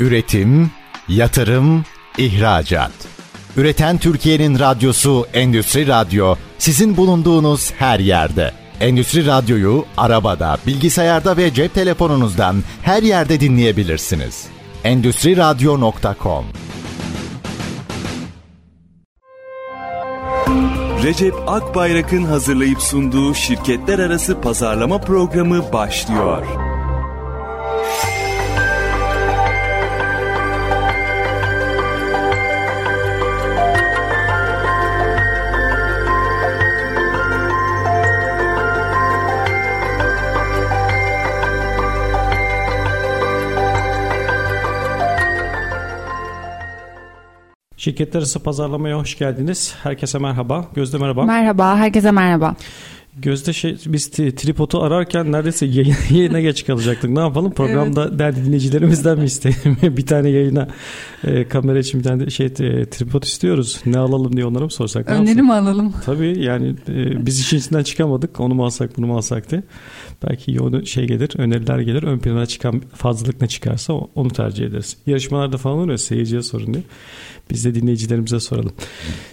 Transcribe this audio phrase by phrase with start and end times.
[0.00, 0.70] Üretim,
[1.08, 1.84] yatırım,
[2.18, 2.92] ihracat.
[3.56, 8.52] Üreten Türkiye'nin radyosu Endüstri Radyo sizin bulunduğunuz her yerde.
[8.80, 14.46] Endüstri Radyo'yu arabada, bilgisayarda ve cep telefonunuzdan her yerde dinleyebilirsiniz.
[14.84, 16.44] Endüstri Radyo.com
[21.02, 26.67] Recep Akbayrak'ın hazırlayıp sunduğu şirketler arası pazarlama programı başlıyor.
[47.78, 49.74] Şirketler arası pazarlamaya hoş geldiniz.
[49.82, 50.68] Herkese merhaba.
[50.74, 51.24] Gözde merhaba.
[51.24, 52.56] Merhaba, herkese merhaba.
[53.16, 57.10] Gözde şey biz tripodu ararken neredeyse yayına, yayına geç kalacaktık.
[57.10, 57.52] Ne yapalım?
[57.52, 58.18] Programda evet.
[58.18, 59.78] değerli dinleyicilerimizden mi isteyelim?
[59.96, 60.68] bir tane yayına
[61.24, 62.50] e, kamera için bir tane şey e,
[62.90, 63.80] tripod istiyoruz.
[63.86, 65.08] Ne alalım diye onlara mı sorsak?
[65.08, 65.94] Öneri mi alalım?
[66.04, 68.40] Tabii yani e, biz işin içinden çıkamadık.
[68.40, 69.62] Onu mu alsak bunu mu alsak diye.
[70.28, 72.02] Belki yoğun şey gelir, öneriler gelir.
[72.02, 74.96] Ön plana çıkan fazlalık ne çıkarsa onu tercih ederiz.
[75.06, 76.84] Yarışmalarda falan oluyor seyirciye sorun diye.
[77.50, 78.72] Biz de dinleyicilerimize soralım.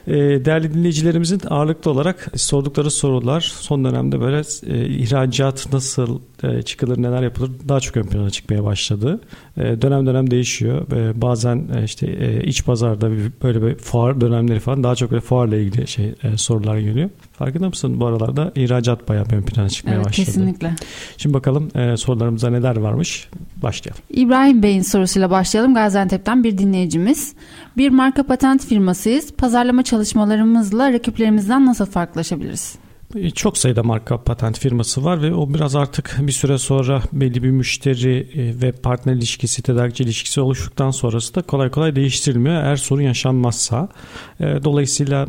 [0.08, 6.20] E, değerli dinleyicilerimizin ağırlıklı olarak sordukları sorular son dönemde böyle e, ihracat nasıl
[6.54, 9.22] e, çıkılır, neler yapılır daha çok ön plana çıkmaya başladı.
[9.58, 10.92] E, dönem dönem değişiyor.
[10.92, 15.12] E, bazen e, işte e, iç pazarda bir, böyle bir fuar dönemleri falan daha çok
[15.12, 17.10] böyle fuarla ilgili şey e, sorular geliyor.
[17.32, 20.26] Farkında mısın bu aralarda ihracat bayağı ön plana çıkmaya evet, başladı.
[20.26, 20.76] Kesinlikle.
[21.18, 23.30] Şimdi bakalım e, sorularımıza neler varmış.
[23.64, 24.04] Başlayalım.
[24.10, 25.74] İbrahim Bey'in sorusuyla başlayalım.
[25.74, 27.34] Gaziantep'ten bir dinleyicimiz.
[27.78, 29.34] Bir marka patent firmasıyız.
[29.34, 32.85] Pazarlama çalışmalarımızla rakiplerimizden nasıl farklılaşabiliriz?
[33.16, 37.44] E, çok sayıda marka patent firması var ve o biraz artık bir süre sonra belli
[37.44, 42.76] bir müşteri e, ve partner ilişkisi, tedarikçi ilişkisi oluştuktan sonrası da kolay kolay değiştirilmiyor eğer
[42.76, 43.90] sorun yaşanmazsa.
[44.40, 45.28] E, dolayısıyla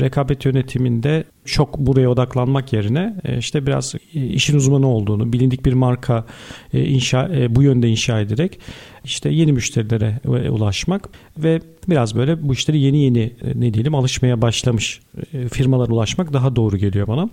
[0.00, 6.26] rekabet yönetiminde çok buraya odaklanmak yerine işte biraz işin uzmanı olduğunu, bilindik bir marka
[6.72, 8.60] inşa bu yönde inşa ederek
[9.08, 10.20] işte yeni müşterilere
[10.50, 11.08] ulaşmak
[11.38, 15.00] ve biraz böyle bu işleri yeni yeni e, ne diyelim alışmaya başlamış
[15.32, 17.28] e, firmalara ulaşmak daha doğru geliyor bana.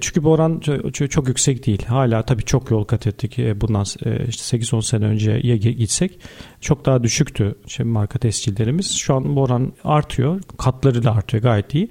[0.00, 0.60] Çünkü bu oran
[0.92, 1.84] çok yüksek değil.
[1.86, 3.38] Hala tabii çok yol kat ettik.
[3.38, 3.82] E, bundan
[4.28, 6.18] işte 8-10 sene önceye gitsek
[6.60, 8.90] çok daha düşüktü şey, marka tescillerimiz.
[8.90, 10.40] Şu an bu oran artıyor.
[10.58, 11.90] Katları da artıyor gayet iyi.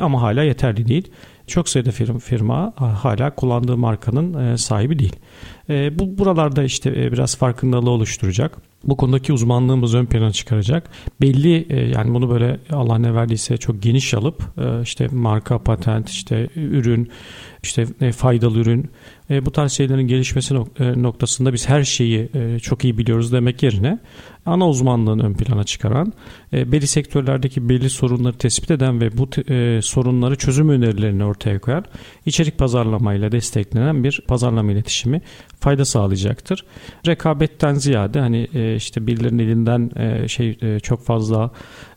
[0.00, 1.10] Ama hala yeterli değil
[1.46, 5.16] çok sayıda firma, firma hala kullandığı markanın sahibi değil.
[5.98, 10.90] Bu buralarda işte biraz farkındalığı oluşturacak bu konudaki uzmanlığımızı ön plana çıkaracak.
[11.20, 16.08] Belli e, yani bunu böyle Allah ne verdiyse çok geniş alıp e, işte marka, patent,
[16.08, 17.10] işte ürün,
[17.62, 18.90] işte e, faydalı ürün
[19.30, 22.28] bu tarz şeylerin gelişmesi noktasında biz her şeyi
[22.62, 23.98] çok iyi biliyoruz demek yerine
[24.46, 26.12] ana uzmanlığını ön plana çıkaran,
[26.52, 29.28] belli sektörlerdeki belli sorunları tespit eden ve bu
[29.82, 31.84] sorunları çözüm önerilerini ortaya koyan
[32.26, 35.20] içerik pazarlamayla desteklenen bir pazarlama iletişimi
[35.60, 36.64] fayda sağlayacaktır.
[37.06, 39.90] Rekabetten ziyade hani işte birilerinin elinden
[40.26, 41.50] şey çok fazla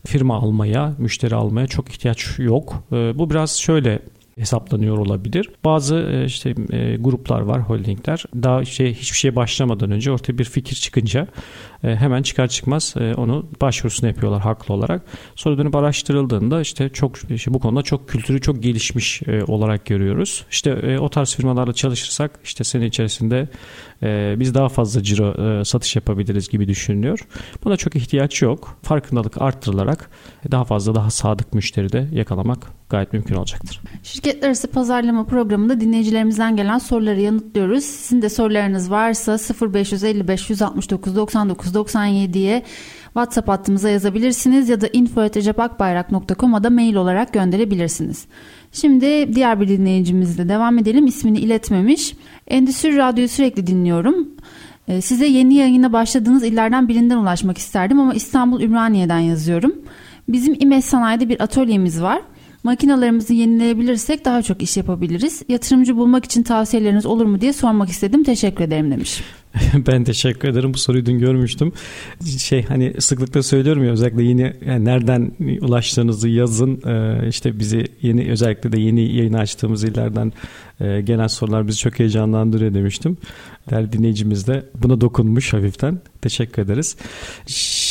[0.06, 2.84] firma almaya, müşteri almaya çok ihtiyaç yok.
[2.92, 4.00] Bu biraz şöyle
[4.38, 5.50] hesaplanıyor olabilir.
[5.66, 8.24] Bazı e, işte e, gruplar var, holdingler.
[8.36, 11.28] Daha işte hiçbir şeye başlamadan önce ortaya bir fikir çıkınca
[11.84, 15.02] hemen çıkar çıkmaz onu başvurusunu yapıyorlar haklı olarak.
[15.36, 20.46] Sonra dönüp araştırıldığında işte çok işte bu konuda çok kültürü çok gelişmiş olarak görüyoruz.
[20.52, 23.48] İşte o tarz firmalarla çalışırsak işte sene içerisinde
[24.40, 27.28] biz daha fazla ciro satış yapabiliriz gibi düşünülüyor.
[27.64, 28.78] Buna çok ihtiyaç yok.
[28.82, 30.10] Farkındalık arttırılarak
[30.52, 33.82] daha fazla daha sadık müşteri de yakalamak gayet mümkün olacaktır.
[34.04, 37.84] Şirketler arası pazarlama programında dinleyicilerimizden gelen soruları yanıtlıyoruz.
[37.84, 39.38] Sizin de sorularınız varsa
[39.74, 42.64] 0555 169 99 97'ye
[43.06, 48.26] WhatsApp hattımıza yazabilirsiniz ya da info.recepakbayrak.com'a da mail olarak gönderebilirsiniz.
[48.72, 51.06] Şimdi diğer bir dinleyicimizle devam edelim.
[51.06, 52.14] İsmini iletmemiş.
[52.48, 54.28] Endüstri Radyo'yu sürekli dinliyorum.
[54.88, 59.76] Ee, size yeni yayına başladığınız illerden birinden ulaşmak isterdim ama İstanbul Ümraniye'den yazıyorum.
[60.28, 62.22] Bizim İMES Sanayi'de bir atölyemiz var.
[62.64, 65.42] Makinalarımızı yenileyebilirsek daha çok iş yapabiliriz.
[65.50, 68.24] Yatırımcı bulmak için tavsiyeleriniz olur mu diye sormak istedim.
[68.24, 69.22] Teşekkür ederim demiş.
[69.88, 70.74] ben teşekkür ederim.
[70.74, 71.74] Bu soruyu dün görmüştüm.
[72.38, 75.32] Şey hani sıklıkla söylüyorum ya özellikle yeni yani nereden
[75.62, 76.82] ulaştığınızı yazın.
[76.86, 80.34] Ee, işte bizi yeni özellikle de yeni yayın açtığımız illerden
[80.80, 83.18] e, gelen sorular bizi çok heyecanlandırıyor demiştim.
[83.70, 86.02] Değerli dinleyicimiz de buna dokunmuş hafiften.
[86.22, 86.98] Teşekkür ederiz.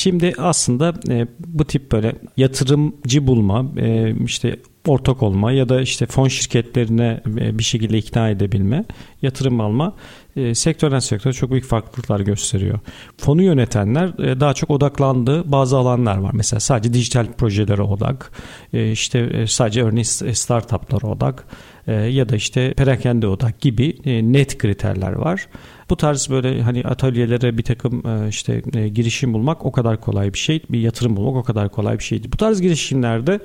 [0.02, 4.56] Şimdi aslında e, bu tip böyle yatırımcı bulma, e, işte
[4.86, 8.84] ortak olma ya da işte fon şirketlerine e, bir şekilde ikna edebilme,
[9.22, 9.94] yatırım alma
[10.36, 12.78] e, sektörden sektöre çok büyük farklılıklar gösteriyor.
[13.16, 16.30] Fonu yönetenler e, daha çok odaklandığı bazı alanlar var.
[16.34, 18.32] Mesela sadece dijital projelere odak,
[18.72, 21.44] e, işte e, sadece örneğin e, startuplara odak
[21.86, 25.48] e, ya da işte perakende odak gibi e, net kriterler var.
[25.92, 30.32] Bu tarz böyle hani atölyelere bir takım e, işte e, girişim bulmak o kadar kolay
[30.32, 30.62] bir şey.
[30.70, 32.32] Bir yatırım bulmak o kadar kolay bir şeydi.
[32.32, 33.40] Bu tarz girişimlerde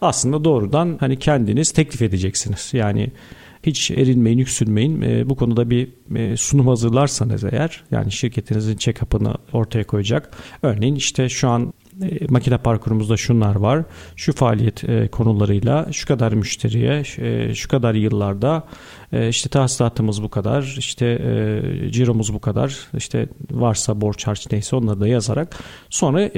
[0.00, 2.70] aslında doğrudan hani kendiniz teklif edeceksiniz.
[2.72, 3.10] Yani
[3.62, 5.02] hiç erinmeyin, yüksülmeyin.
[5.02, 5.88] E, bu konuda bir
[6.36, 10.30] sunum hazırlarsanız eğer yani şirketinizin check-up'ını ortaya koyacak.
[10.62, 11.72] Örneğin işte şu an
[12.02, 13.84] e, makine parkurumuzda şunlar var.
[14.16, 18.64] Şu faaliyet e, konularıyla şu kadar müşteriye e, şu kadar yıllarda
[19.12, 21.22] e, işte tahsilatımız bu kadar, işte
[21.90, 25.56] ciromuz bu kadar, işte varsa borç harç neyse onları da yazarak
[25.90, 26.28] sonra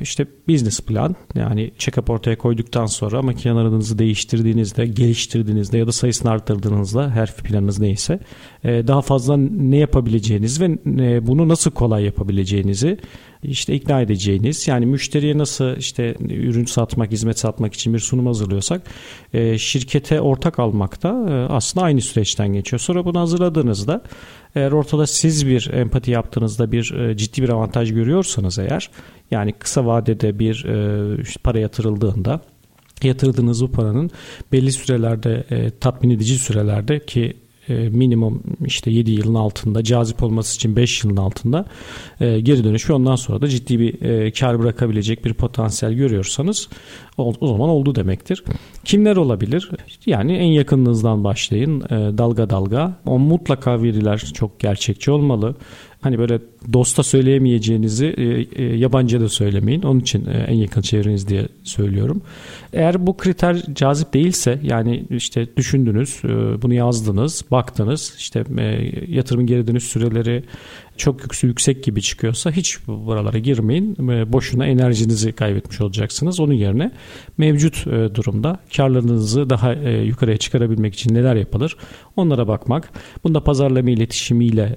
[0.00, 7.10] işte business plan yani check-up ortaya koyduktan sonra makinelerinizi değiştirdiğinizde, geliştirdiğinizde ya da sayısını arttırdığınızda
[7.10, 8.20] her planınız neyse
[8.64, 10.78] daha fazla ne yapabileceğiniz ve
[11.26, 12.98] bunu nasıl kolay yapabileceğinizi
[13.42, 18.82] işte ikna edeceğiniz yani müşteriye nasıl işte ürün satmak, hizmet satmak için bir sunum hazırlıyorsak
[19.34, 22.80] e, şirkete ortak almak da e, aslında aynı süreçten geçiyor.
[22.80, 24.02] Sonra bunu hazırladığınızda
[24.54, 28.90] eğer ortada siz bir empati yaptığınızda bir e, ciddi bir avantaj görüyorsanız eğer
[29.30, 30.66] yani kısa vadede bir
[31.44, 32.40] para yatırıldığında
[33.02, 34.10] yatırdığınız bu paranın
[34.52, 35.44] belli sürelerde
[35.80, 37.36] tatmin edici sürelerde ki
[37.74, 41.64] minimum işte 7 yılın altında cazip olması için 5 yılın altında
[42.20, 46.68] e, geri dönüş ve ondan sonra da ciddi bir e, kar bırakabilecek bir potansiyel görüyorsanız
[47.16, 48.44] o zaman oldu demektir.
[48.84, 49.70] Kimler olabilir?
[50.06, 52.96] Yani en yakınınızdan başlayın dalga dalga.
[53.06, 55.56] O mutlaka veriler çok gerçekçi olmalı.
[56.00, 56.40] Hani böyle
[56.72, 59.82] dosta söyleyemeyeceğinizi e, e, yabancıya da söylemeyin.
[59.82, 62.22] Onun için e, en yakın çevreniz diye söylüyorum.
[62.72, 69.46] Eğer bu kriter cazip değilse yani işte düşündünüz, e, bunu yazdınız, baktınız, işte e, yatırımın
[69.46, 70.42] geri dönüş süreleri
[71.00, 74.10] çok yüksek gibi çıkıyorsa hiç buralara girmeyin.
[74.10, 76.40] E, boşuna enerjinizi kaybetmiş olacaksınız.
[76.40, 76.90] Onun yerine
[77.38, 81.76] mevcut e, durumda karlarınızı daha e, yukarıya çıkarabilmek için neler yapılır?
[82.16, 82.90] Onlara bakmak.
[83.24, 84.76] Bunda pazarlama iletişimiyle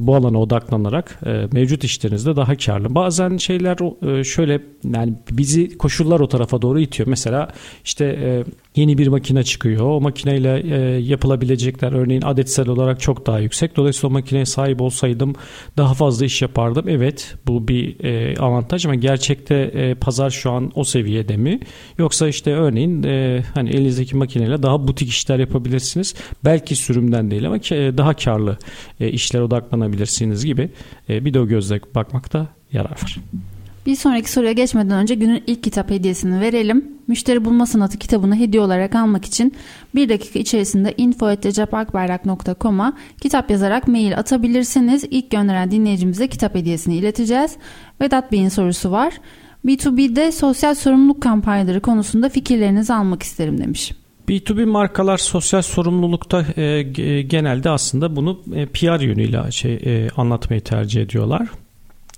[0.00, 1.09] bu alana odaklanarak
[1.52, 2.94] mevcut işlerinizde daha karlı.
[2.94, 3.78] Bazen şeyler
[4.24, 4.60] şöyle
[4.94, 7.08] yani bizi koşullar o tarafa doğru itiyor.
[7.08, 7.48] Mesela
[7.84, 8.44] işte
[8.76, 9.86] yeni bir makine çıkıyor.
[9.86, 13.76] O makineyle e, yapılabilecekler örneğin adetsel olarak çok daha yüksek.
[13.76, 15.34] Dolayısıyla o makineye sahip olsaydım
[15.76, 16.88] daha fazla iş yapardım.
[16.88, 21.60] Evet bu bir e, avantaj ama gerçekte e, pazar şu an o seviyede mi?
[21.98, 26.14] Yoksa işte örneğin e, hani elinizdeki makineyle daha butik işler yapabilirsiniz.
[26.44, 28.58] Belki sürümden değil ama e, daha karlı
[29.00, 30.68] e, işlere odaklanabilirsiniz gibi e,
[31.10, 33.20] bir de o gözle bakmakta yarar var.
[33.86, 36.88] Bir sonraki soruya geçmeden önce günün ilk kitap hediyesini verelim.
[37.06, 39.54] Müşteri Bulma Sanatı kitabını hediye olarak almak için
[39.94, 45.04] bir dakika içerisinde info.recepakbayrak.com'a kitap yazarak mail atabilirsiniz.
[45.10, 47.56] İlk gönderen dinleyicimize kitap hediyesini ileteceğiz.
[48.00, 49.14] Vedat Bey'in sorusu var.
[49.66, 53.92] B2B'de sosyal sorumluluk kampanyaları konusunda fikirlerinizi almak isterim demiş.
[54.30, 56.82] B2B markalar sosyal sorumlulukta e,
[57.22, 61.48] genelde aslında bunu e, PR yönüyle şey e, anlatmayı tercih ediyorlar.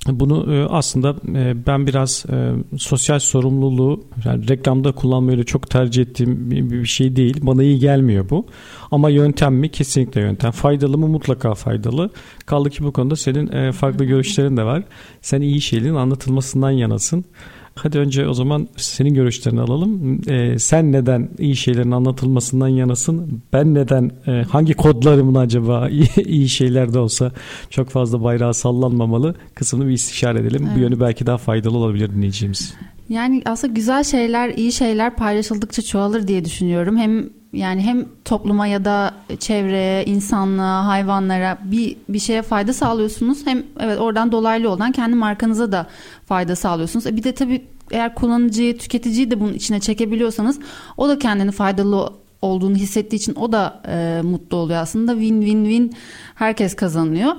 [0.06, 6.50] Bunu e, aslında e, ben biraz e, sosyal sorumluluğu yani reklamda kullanmayı çok tercih ettiğim
[6.50, 7.38] bir şey değil.
[7.42, 8.46] Bana iyi gelmiyor bu.
[8.90, 9.68] Ama yöntem mi?
[9.68, 10.50] Kesinlikle yöntem.
[10.50, 11.08] Faydalı mı?
[11.08, 12.10] Mutlaka faydalı.
[12.46, 14.82] Kaldı ki bu konuda senin farklı görüşlerin de var.
[15.20, 17.24] Sen iyi şeylerin anlatılmasından yanasın.
[17.74, 20.20] Hadi önce o zaman senin görüşlerini alalım.
[20.30, 23.42] Ee, sen neden iyi şeylerin anlatılmasından yanasın?
[23.52, 27.32] Ben neden e, hangi kodlarımın acaba iyi, iyi şeyler de olsa
[27.70, 30.62] çok fazla bayrağı sallanmamalı kısmını bir istişare edelim.
[30.66, 30.76] Evet.
[30.76, 32.74] Bu yönü belki daha faydalı olabilir dinleyeceğimiz.
[33.08, 36.96] Yani aslında güzel şeyler, iyi şeyler paylaşıldıkça çoğalır diye düşünüyorum.
[36.96, 43.46] Hem yani hem topluma ya da çevreye, insanlığa, hayvanlara bir bir şeye fayda sağlıyorsunuz.
[43.46, 45.86] Hem evet oradan dolaylı olan kendi markanıza da
[46.26, 47.06] fayda sağlıyorsunuz.
[47.06, 50.58] E bir de tabii eğer kullanıcıyı, tüketiciyi de bunun içine çekebiliyorsanız
[50.96, 55.12] o da kendini faydalı olduğunu hissettiği için o da e, mutlu oluyor aslında.
[55.12, 55.92] Win-win-win
[56.34, 57.32] herkes kazanıyor.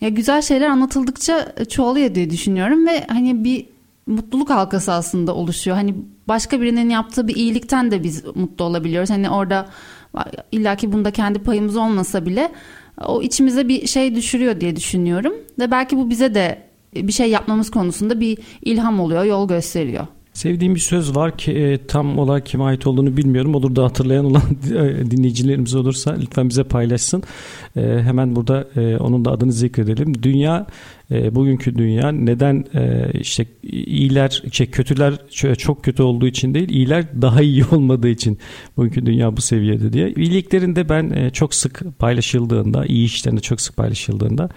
[0.00, 3.66] Ya güzel şeyler anlatıldıkça çoğalıyor diye düşünüyorum ve hani bir
[4.06, 5.76] mutluluk halkası aslında oluşuyor.
[5.76, 5.94] Hani
[6.28, 9.10] başka birinin yaptığı bir iyilikten de biz mutlu olabiliyoruz.
[9.10, 9.68] Hani orada
[10.52, 12.52] illaki bunda kendi payımız olmasa bile
[13.06, 15.32] o içimize bir şey düşürüyor diye düşünüyorum.
[15.58, 16.62] Ve belki bu bize de
[16.94, 20.06] bir şey yapmamız konusunda bir ilham oluyor, yol gösteriyor.
[20.32, 23.54] Sevdiğim bir söz var ki e, tam olarak kime ait olduğunu bilmiyorum.
[23.54, 27.22] Olur da hatırlayan olan e, dinleyicilerimiz olursa lütfen bize paylaşsın.
[27.76, 30.22] E, hemen burada e, onun da adını zikredelim.
[30.22, 30.66] Dünya
[31.10, 35.14] e, bugünkü dünya neden e, işte iyiler şey kötüler
[35.58, 38.38] çok kötü olduğu için değil iyiler daha iyi olmadığı için
[38.76, 40.10] bugünkü dünya bu seviyede diye.
[40.10, 44.48] İyiliklerinde ben e, çok sık paylaşıldığında iyi işlerinde çok sık paylaşıldığında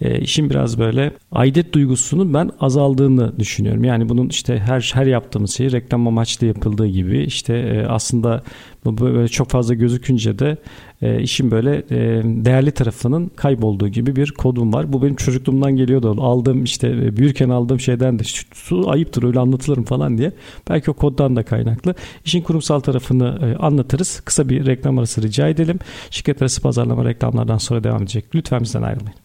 [0.00, 3.84] e, işin biraz böyle aidet duygusunun ben azaldığını düşünüyorum.
[3.84, 8.42] Yani bunun işte her her yaptığımız şey reklam amaçlı yapıldığı gibi işte e, aslında
[8.84, 10.56] bu böyle çok fazla gözükünce de
[11.02, 14.92] e, işin böyle e, değerli tarafının kaybolduğu gibi bir kodum var.
[14.92, 16.16] Bu benim çocukluğumdan geliyordu.
[16.20, 18.22] Aldığım işte e, büyürken aldığım şeyden de
[18.54, 20.32] su ayıptır öyle anlatılırım falan diye.
[20.70, 21.94] Belki o koddan da kaynaklı.
[22.24, 24.20] İşin kurumsal tarafını e, anlatırız.
[24.20, 25.78] Kısa bir reklam arası rica edelim.
[26.10, 28.24] Şirket arası pazarlama reklamlardan sonra devam edecek.
[28.34, 29.18] Lütfen bizden ayrılmayın.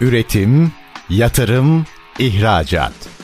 [0.00, 0.72] Üretim,
[1.10, 1.84] yatırım,
[2.18, 3.23] ihracat.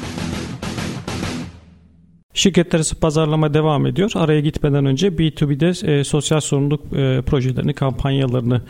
[2.41, 4.11] Şirketler arası pazarlama devam ediyor.
[4.15, 8.61] Araya gitmeden önce B2B'de e, sosyal sorumluluk e, projelerini, kampanyalarını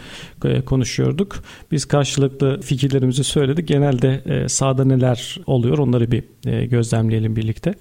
[0.45, 1.43] e, konuşuyorduk.
[1.71, 3.67] Biz karşılıklı fikirlerimizi söyledik.
[3.67, 7.73] Genelde e, sahada neler oluyor onları bir e, gözlemleyelim birlikte.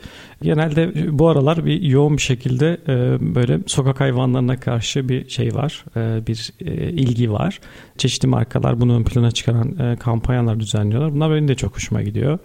[0.43, 5.85] Genelde bu aralar bir yoğun bir şekilde e, böyle sokak hayvanlarına karşı bir şey var,
[5.97, 7.61] e, bir e, ilgi var.
[7.99, 11.15] Çeşitli markalar bunu ön plana çıkaran e, kampanyalar düzenliyorlar.
[11.15, 12.39] Bunlar benim de çok hoşuma gidiyor.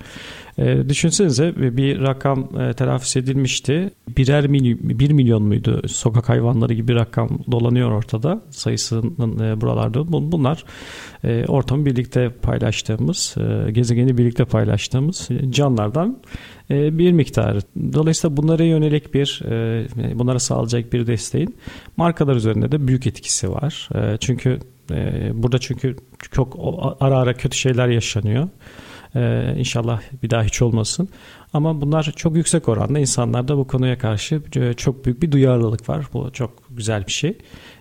[0.58, 3.92] E, düşünsenize bir rakam e, telafisi edilmişti.
[4.18, 10.12] Birer milyon, bir milyon muydu sokak hayvanları gibi bir rakam dolanıyor ortada sayısının e, buralarda.
[10.12, 10.64] Bunlar
[11.24, 16.18] e, ortamı birlikte paylaştığımız, e, gezegeni birlikte paylaştığımız canlardan
[16.72, 17.60] e, bir miktarı.
[17.94, 21.56] Dolayısıyla bunlara yönelik bir, e, bunlara sağlayacak bir desteğin
[21.98, 23.90] markalar üzerinde de büyük etkisi var.
[23.96, 24.60] E, çünkü
[24.92, 25.96] e, burada çünkü
[26.32, 26.58] çok
[27.00, 28.50] ara ara kötü şeyler yaşanıyor.
[29.16, 31.10] Ee, inşallah bir daha hiç olmasın.
[31.54, 36.06] Ama bunlar çok yüksek oranda insanlarda bu konuya karşı e, çok büyük bir duyarlılık var.
[36.14, 37.38] Bu çok güzel bir şey.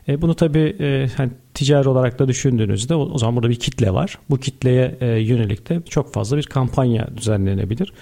[0.09, 4.19] E, bunu tabii e, hani ticari olarak da düşündüğünüzde o, zaman burada bir kitle var.
[4.31, 7.93] Bu kitleye e, yönelik de çok fazla bir kampanya düzenlenebilir.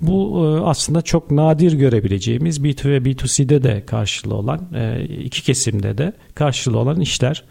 [0.00, 5.98] Bu e, aslında çok nadir görebileceğimiz B2 ve B2C'de de karşılığı olan e, iki kesimde
[5.98, 7.44] de karşılığı olan işler.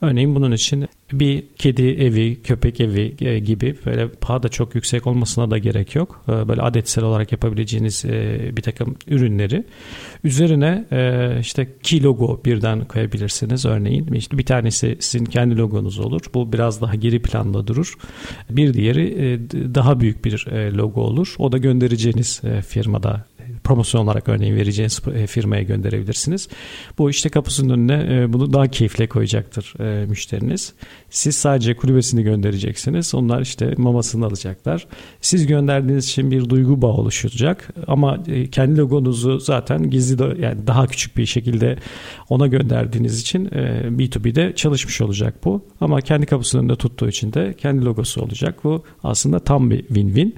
[0.00, 5.06] Örneğin bunun için bir kedi evi, köpek evi e, gibi böyle paha da çok yüksek
[5.06, 6.24] olmasına da gerek yok.
[6.28, 9.64] E, böyle adetsel olarak yapabileceğiniz e, bir takım ürünleri
[10.24, 10.84] üzerine
[11.40, 14.12] işte ki logo birden koyabilirsiniz örneğin.
[14.12, 16.20] İşte bir tanesi sizin kendi logonuz olur.
[16.34, 17.94] Bu biraz daha geri planda durur.
[18.50, 19.40] Bir diğeri
[19.74, 21.34] daha büyük bir logo olur.
[21.38, 23.24] O da göndereceğiniz firmada
[23.66, 26.48] promosyon olarak örneğin vereceğiniz e, firmaya gönderebilirsiniz.
[26.98, 30.72] Bu işte kapısının önüne e, bunu daha keyifle koyacaktır e, müşteriniz.
[31.10, 33.14] Siz sadece kulübesini göndereceksiniz.
[33.14, 34.86] Onlar işte mamasını alacaklar.
[35.20, 37.68] Siz gönderdiğiniz için bir duygu bağı oluşacak.
[37.86, 38.18] Ama
[38.52, 41.76] kendi logonuzu zaten gizli de, yani daha küçük bir şekilde
[42.28, 43.46] ona gönderdiğiniz için
[43.98, 45.64] B2B'de çalışmış olacak bu.
[45.80, 48.64] Ama kendi kapısının önünde tuttuğu için de kendi logosu olacak.
[48.64, 50.32] Bu aslında tam bir win-win.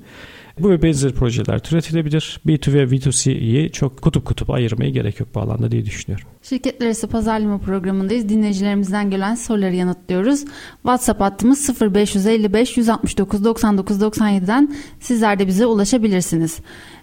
[0.61, 2.41] Bu ve benzer projeler türetilebilir.
[2.47, 6.27] B2 ve B2C'yi çok kutup kutup ayırmaya gerek yok bu alanda diye düşünüyorum.
[6.43, 8.29] Şirketler arası pazarlama programındayız.
[8.29, 10.45] Dinleyicilerimizden gelen soruları yanıtlıyoruz.
[10.83, 16.59] WhatsApp hattımız 0555 169 99 97'den sizler de bize ulaşabilirsiniz.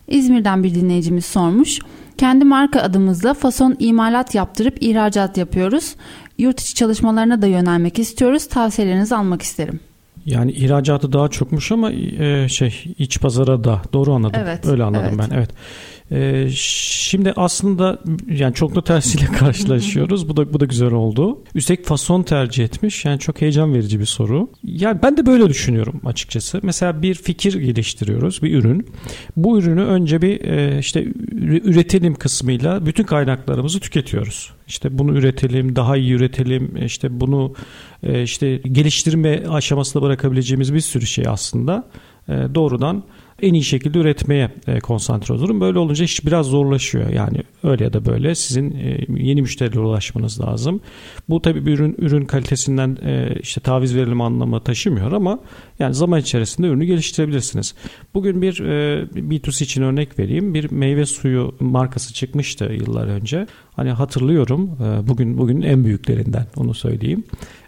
[0.08, 1.80] İzmir'den bir dinleyicimiz sormuş.
[2.18, 5.96] Kendi marka adımızla fason imalat yaptırıp ihracat yapıyoruz.
[6.38, 8.48] Yurt içi çalışmalarına da yönelmek istiyoruz.
[8.48, 9.80] Tavsiyelerinizi almak isterim.
[10.26, 14.42] Yani ihracatı daha çokmuş ama e, şey iç pazara da doğru anladım.
[14.44, 15.30] Evet, Öyle anladım evet.
[15.32, 15.38] ben.
[15.38, 15.50] Evet.
[16.12, 20.30] Ee, şimdi aslında yani çok da tersiyle karşılaşıyoruz.
[20.30, 21.44] bu da bu da güzel oldu.
[21.56, 23.06] Üstelik fason tercih etmiş.
[23.06, 24.50] Yani çok heyecan verici bir soru.
[24.64, 26.60] Yani ben de böyle düşünüyorum açıkçası.
[26.64, 28.88] Mesela bir fikir geliştiriyoruz, bir ürün.
[29.38, 31.06] Bu ürünü önce bir e, işte
[31.42, 34.52] üretelim kısmıyla bütün kaynaklarımızı tüketiyoruz.
[34.68, 36.78] İşte bunu üretelim, daha iyi üretelim.
[36.86, 37.54] İşte bunu
[38.04, 41.88] e, işte geliştirme aşamasında bırakabileceğimiz bir sürü şey aslında
[42.30, 43.04] e, doğrudan
[43.42, 45.62] en iyi şekilde üretmeye e, konsantre olurum.
[45.62, 47.10] Böyle olunca iş biraz zorlaşıyor.
[47.10, 50.82] Yani öyle ya da böyle sizin e, yeni müşterilere ulaşmanız lazım.
[51.30, 55.40] Bu tabii bir ürün ürün kalitesinden e, işte taviz verelim anlamı taşımıyor ama
[55.80, 57.76] yani zaman içerisinde ürünü geliştirebilirsiniz.
[58.14, 58.56] Bugün bir
[59.16, 60.54] B2C için örnek vereyim.
[60.54, 63.48] Bir meyve suyu markası çıkmıştı yıllar önce.
[63.76, 64.78] Hani hatırlıyorum
[65.08, 67.24] bugün bugün en büyüklerinden onu söyleyeyim.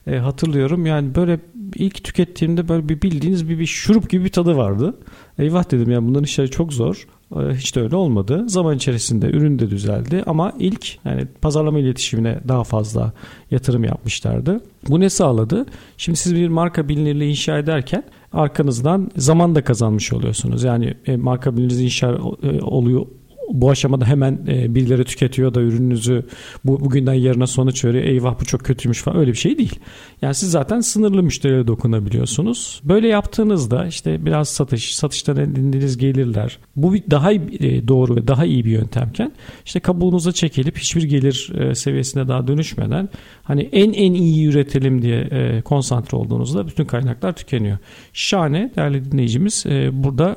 [0.06, 1.40] Hatırlıyorum yani böyle
[1.76, 4.96] ilk tükettiğimde böyle bir bildiğiniz bir, bir şurup gibi bir tadı vardı.
[5.40, 7.08] Eyvah dedim ya bunların işleri çok zor.
[7.36, 8.44] Ee, hiç de öyle olmadı.
[8.48, 13.14] Zaman içerisinde ürün de düzeldi ama ilk yani pazarlama iletişimine daha fazla
[13.52, 14.62] yatırım yapmışlardı.
[14.90, 15.66] Bu ne sağladı?
[15.98, 18.04] Şimdi siz bir marka bilinirliği inşa ederken
[18.34, 20.64] arkanızdan zaman da kazanmış oluyorsunuz.
[20.64, 23.06] Yani e, marka bilinirliği inşa e, oluyor
[23.54, 26.24] bu aşamada hemen e, birileri tüketiyor da ürününüzü
[26.66, 28.04] bu bugünden yarına sonuç veriyor.
[28.04, 29.80] Eyvah bu çok kötüymüş falan öyle bir şey değil.
[30.22, 32.82] Yani siz zaten sınırlı müşterilere dokunabiliyorsunuz.
[32.84, 36.60] Böyle yaptığınızda işte biraz satış, satıştan edindiğiniz gelirler.
[36.76, 39.32] Bu bir daha e, doğru ve daha iyi bir yöntemken
[39.66, 43.10] işte kabuğunuza çekilip hiçbir gelir e, seviyesine daha dönüşmeden
[43.44, 47.78] hani en en iyi üretelim diye e, konsantre olduğunuzda bütün kaynaklar tükeniyor.
[48.14, 50.36] Şahane değerli dinleyicimiz e, burada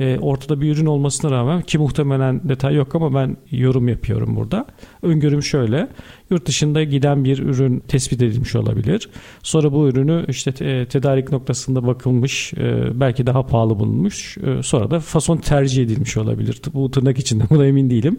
[0.00, 4.66] e, ortada bir ürün olmasına rağmen ki muhtemelen detay yok ama ben yorum yapıyorum burada.
[5.02, 5.88] Öngörüm şöyle.
[6.30, 9.08] Yurt dışında giden bir ürün tespit edilmiş olabilir.
[9.42, 10.52] Sonra bu ürünü işte
[10.86, 14.38] tedarik noktasında bakılmış, e, belki daha pahalı bulunmuş.
[14.38, 16.60] E, sonra da fason tercih edilmiş olabilir.
[16.74, 18.16] Bu tırnak içinde buna emin değilim.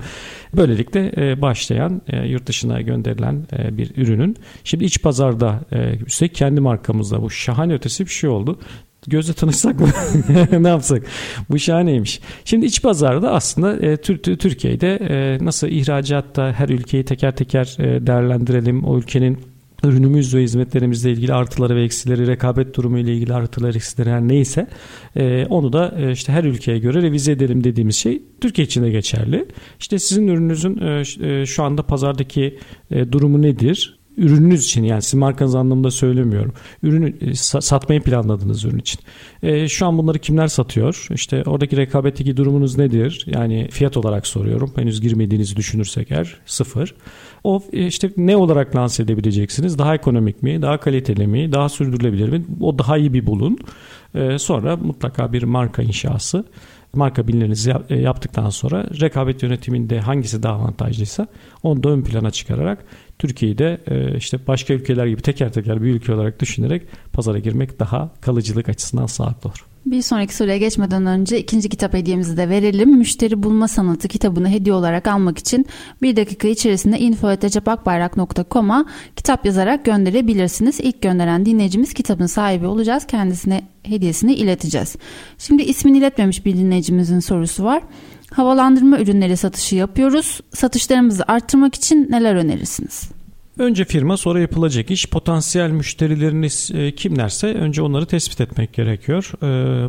[0.56, 5.62] Böylelikle e, başlayan yurt dışına gönderilen bir ürünün şimdi iç pazarda
[6.06, 8.60] üstelik kendi markamızda bu şahane ötesi bir şey oldu
[9.08, 9.88] gözle tanışsak mı?
[10.64, 11.04] ne yapsak?
[11.50, 12.20] Bu şahaneymiş.
[12.46, 18.84] Şimdi iç pazarda aslında e, Türkiye'de e, nasıl ihracatta her ülkeyi teker teker e, değerlendirelim.
[18.84, 19.38] O ülkenin
[19.84, 24.68] ürünümüz ve hizmetlerimizle ilgili artıları ve eksileri, rekabet durumu ile ilgili artıları, eksileri her neyse
[25.50, 29.46] onu da işte her ülkeye göre revize edelim dediğimiz şey Türkiye için de geçerli.
[29.80, 31.04] İşte sizin ürününüzün
[31.44, 32.60] şu anda pazardaki
[33.12, 33.97] durumu nedir?
[34.18, 36.54] Ürününüz için yani sizin markanız anlamında söylemiyorum.
[36.84, 39.00] Ürünü e, satmayı planladığınız ürün için.
[39.44, 41.08] E, şu an bunları kimler satıyor?
[41.12, 43.26] İşte oradaki rekabetteki durumunuz nedir?
[43.28, 44.72] Yani fiyat olarak soruyorum.
[44.76, 46.96] Henüz girmediğinizi düşünürsek eğer sıfır.
[47.44, 49.78] O e, işte ne olarak lanse edebileceksiniz?
[49.78, 50.62] Daha ekonomik mi?
[50.62, 51.52] Daha kaliteli mi?
[51.52, 52.46] Daha sürdürülebilir mi?
[52.62, 53.58] O daha iyi bir bulun.
[54.16, 56.46] E, sonra mutlaka bir marka inşası
[56.94, 61.28] marka bilinirinizi e, yaptıktan sonra rekabet yönetiminde hangisi daha avantajlıysa
[61.64, 62.86] onu da ön plana çıkararak
[63.20, 66.82] Türkiye'yi de e, işte başka ülkeler gibi teker teker bir ülke olarak düşünerek
[67.14, 69.67] pazara girmek daha kalıcılık açısından sağlıklı olur.
[69.92, 72.98] Bir sonraki soruya geçmeden önce ikinci kitap hediyemizi de verelim.
[72.98, 75.66] Müşteri Bulma Sanatı kitabını hediye olarak almak için
[76.02, 80.80] bir dakika içerisinde info.cepakbayrak.com'a kitap yazarak gönderebilirsiniz.
[80.80, 83.08] İlk gönderen dinleyicimiz kitabın sahibi olacağız.
[83.08, 84.96] Kendisine hediyesini ileteceğiz.
[85.38, 87.84] Şimdi ismini iletmemiş bir dinleyicimizin sorusu var.
[88.32, 90.42] Havalandırma ürünleri satışı yapıyoruz.
[90.54, 93.17] Satışlarımızı arttırmak için neler önerirsiniz?
[93.60, 99.32] Önce firma sonra yapılacak iş potansiyel müşterileriniz e, kimlerse önce onları tespit etmek gerekiyor.
[99.44, 99.48] E,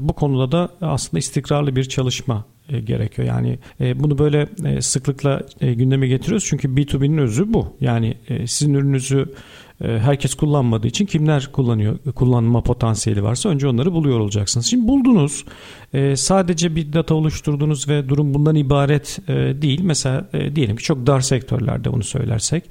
[0.08, 3.28] bu konuda da aslında istikrarlı bir çalışma e, gerekiyor.
[3.28, 4.48] Yani bunu böyle
[4.80, 7.76] sıklıkla gündeme getiriyoruz çünkü B2B'nin özü bu.
[7.80, 8.14] Yani
[8.46, 9.26] sizin ürününüzü
[9.80, 14.66] herkes kullanmadığı için kimler kullanıyor kullanma potansiyeli varsa önce onları buluyor olacaksınız.
[14.66, 15.44] Şimdi buldunuz
[16.14, 19.18] sadece bir data oluşturdunuz ve durum bundan ibaret
[19.62, 19.80] değil.
[19.82, 22.64] Mesela diyelim ki çok dar sektörlerde bunu söylersek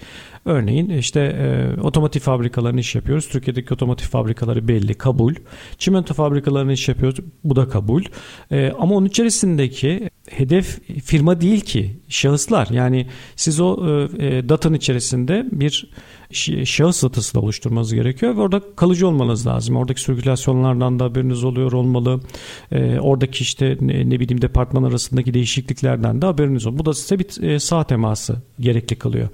[0.48, 3.28] Örneğin işte e, otomotiv fabrikalarını iş yapıyoruz.
[3.28, 5.36] Türkiye'deki otomotiv fabrikaları belli, kabul.
[5.78, 7.20] Çimento fabrikalarını iş yapıyoruz.
[7.44, 8.04] Bu da kabul.
[8.52, 12.68] E, ama onun içerisindeki hedef firma değil ki şahıslar.
[12.72, 13.88] Yani siz o
[14.20, 15.90] e, e datanın içerisinde bir
[16.66, 19.76] şahıs datası da oluşturmanız gerekiyor ve orada kalıcı olmanız lazım.
[19.76, 22.22] Oradaki sirkülasyonlardan da haberiniz oluyor olmalı.
[22.72, 26.80] E, oradaki işte ne, ne bileyim departman arasındaki değişikliklerden de haberiniz olmalı.
[26.80, 29.30] Bu da size bir e, sağ teması gerekli kılıyor.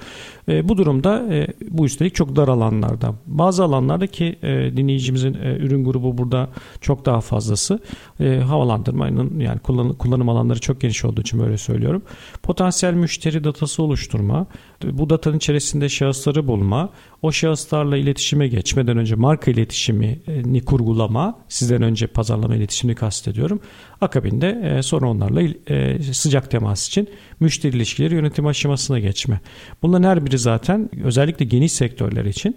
[0.49, 3.15] E, bu durumda e, bu üstelik çok dar alanlarda.
[3.27, 6.49] Bazı alanlarda ki e, dinleyicimizin e, ürün grubu burada
[6.81, 7.79] çok daha fazlası.
[8.19, 12.01] E, havalandırmanın yani kullan, kullanım alanları çok geniş olduğu için böyle söylüyorum.
[12.43, 14.47] Potansiyel müşteri datası oluşturma,
[14.91, 16.89] bu datanın içerisinde şahısları bulma,
[17.21, 23.59] o şahıslarla iletişime geçmeden önce marka iletişimini kurgulama, sizden önce pazarlama iletişimini kastediyorum.
[24.01, 29.39] Akabinde e, sonra onlarla e, sıcak temas için müşteri ilişkileri yönetim aşamasına geçme.
[29.81, 32.55] Bunların her biri zaten özellikle geniş sektörler için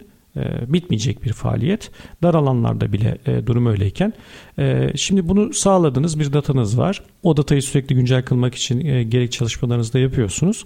[0.66, 1.90] bitmeyecek bir faaliyet.
[2.22, 4.12] Dar alanlarda bile e, durum öyleyken.
[4.58, 7.02] E, şimdi bunu sağladınız bir datanız var.
[7.22, 10.64] O datayı sürekli güncel kılmak için gerek çalışmalarınızı da yapıyorsunuz.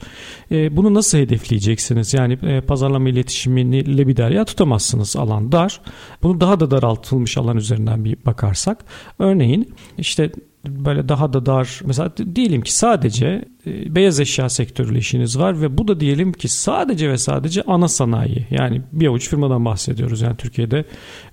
[0.50, 2.14] Bunu nasıl hedefleyeceksiniz?
[2.14, 5.80] Yani pazarlama iletişimini lebiderya tutamazsınız alan dar.
[6.22, 8.84] Bunu daha da daraltılmış alan üzerinden bir bakarsak.
[9.18, 10.30] Örneğin işte
[10.68, 15.78] böyle daha da dar mesela diyelim ki sadece e, beyaz eşya sektörüyle işiniz var ve
[15.78, 20.36] bu da diyelim ki sadece ve sadece ana sanayi yani bir avuç firmadan bahsediyoruz yani
[20.36, 20.84] Türkiye'de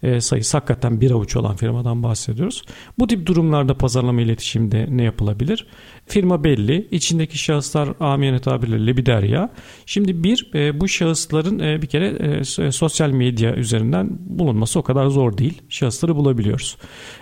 [0.04, 2.64] e, sayısı hakikaten bir avuç olan firmadan bahsediyoruz.
[3.00, 5.68] Bu tip durumlarda pazarlama iletişimde ne yapılabilir?
[6.08, 6.88] Firma belli.
[6.92, 9.50] içindeki şahıslar amiyane tabirle lebiderya.
[9.86, 14.84] Şimdi bir e, bu şahısların e, bir kere e, e, sosyal medya üzerinden bulunması o
[14.84, 15.62] kadar zor değil.
[15.70, 16.78] Şahısları bulabiliyoruz.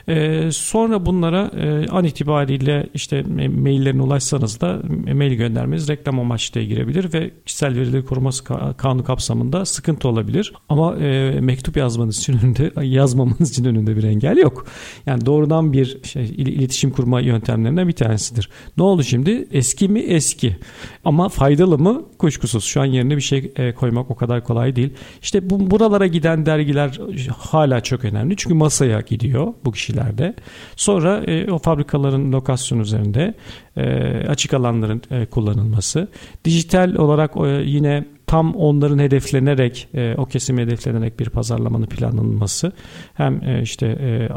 [0.08, 4.82] E, sonra bunlara e, an itibariyle işte maillerine ulaşsanız da
[5.14, 8.44] mail göndermeniz reklam amaçlı girebilir ve kişisel verileri koruması
[8.78, 10.54] kanunu kapsamında sıkıntı olabilir.
[10.70, 14.66] Ama e, mektup yazmanız için önünde yazmamanız için önünde bir engel yok.
[15.06, 18.50] Yani doğrudan bir şey, iletişim kurma yöntemlerinden bir tanesidir.
[18.78, 19.48] Ne oldu şimdi?
[19.52, 20.00] Eski mi?
[20.00, 20.58] Eski.
[21.06, 22.02] Ama faydalı mı?
[22.18, 22.64] Kuşkusuz.
[22.64, 24.94] Şu an yerine bir şey e, koymak o kadar kolay değil.
[25.22, 27.00] İşte bu buralara giden dergiler
[27.38, 28.36] hala çok önemli.
[28.38, 30.34] Çünkü masaya gidiyor bu kişilerde.
[30.76, 33.34] Sonra e, o fabrikaların lokasyon üzerinde
[33.78, 33.84] e,
[34.28, 36.08] açık alanların e, kullanılması.
[36.46, 42.72] Dijital olarak e, yine tam onların hedeflenerek e, o kesim hedeflenerek bir pazarlamanın planlanması
[43.14, 44.30] hem e, işte e,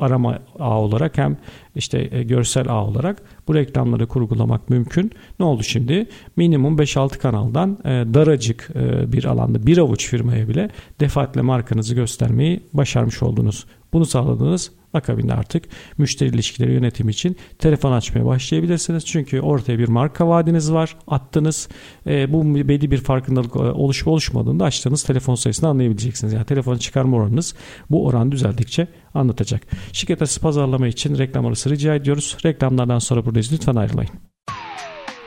[0.00, 1.36] arama ağ olarak hem
[1.74, 5.12] işte görsel ağ olarak bu reklamları kurgulamak mümkün.
[5.40, 6.06] Ne oldu şimdi?
[6.36, 8.70] Minimum 5-6 kanaldan daracık
[9.12, 10.70] bir alanda bir avuç firmaya bile
[11.00, 13.66] defaatle markanızı göstermeyi başarmış oldunuz.
[13.92, 15.64] Bunu sağladınız Akabinde artık
[15.98, 19.06] müşteri ilişkileri yönetimi için telefon açmaya başlayabilirsiniz.
[19.06, 20.96] Çünkü ortaya bir marka vaadiniz var.
[21.08, 21.68] Attınız.
[22.06, 26.32] E, bu belli bir farkındalık e, oluşup oluşmadığında açtığınız telefon sayısını anlayabileceksiniz.
[26.32, 27.54] Yani telefonu çıkarma oranınız
[27.90, 29.62] bu oran düzeldikçe anlatacak.
[29.92, 32.36] Şirket arası pazarlama için reklam arası rica ediyoruz.
[32.44, 33.52] Reklamlardan sonra buradayız.
[33.52, 34.10] Lütfen ayrılmayın.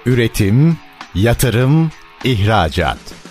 [0.06, 0.78] Üretim,
[1.16, 1.92] yatırım,
[2.24, 3.31] ihracat.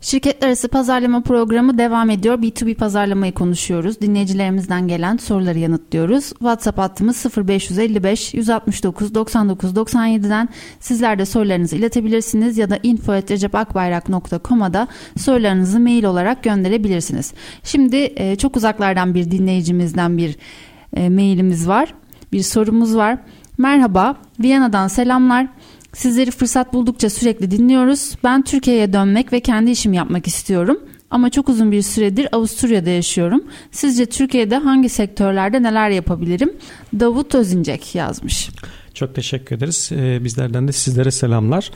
[0.00, 2.38] Şirketler arası pazarlama programı devam ediyor.
[2.38, 4.00] B2B pazarlamayı konuşuyoruz.
[4.00, 6.28] Dinleyicilerimizden gelen soruları yanıtlıyoruz.
[6.28, 10.48] WhatsApp hattımız 0555 169 99 97'den
[10.80, 17.34] sizler de sorularınızı iletebilirsiniz ya da info.recepakbayrak.com'a da sorularınızı mail olarak gönderebilirsiniz.
[17.62, 20.36] Şimdi e, çok uzaklardan bir dinleyicimizden bir
[20.96, 21.94] e, mailimiz var.
[22.32, 23.18] Bir sorumuz var.
[23.58, 25.46] Merhaba, Viyana'dan selamlar.
[25.92, 28.14] Sizleri fırsat buldukça sürekli dinliyoruz.
[28.24, 30.80] Ben Türkiye'ye dönmek ve kendi işimi yapmak istiyorum.
[31.10, 33.44] Ama çok uzun bir süredir Avusturya'da yaşıyorum.
[33.70, 36.52] Sizce Türkiye'de hangi sektörlerde neler yapabilirim?
[37.00, 38.50] Davut Özincek yazmış.
[39.00, 39.90] Çok teşekkür ederiz.
[39.92, 41.70] Ee, bizlerden de sizlere selamlar.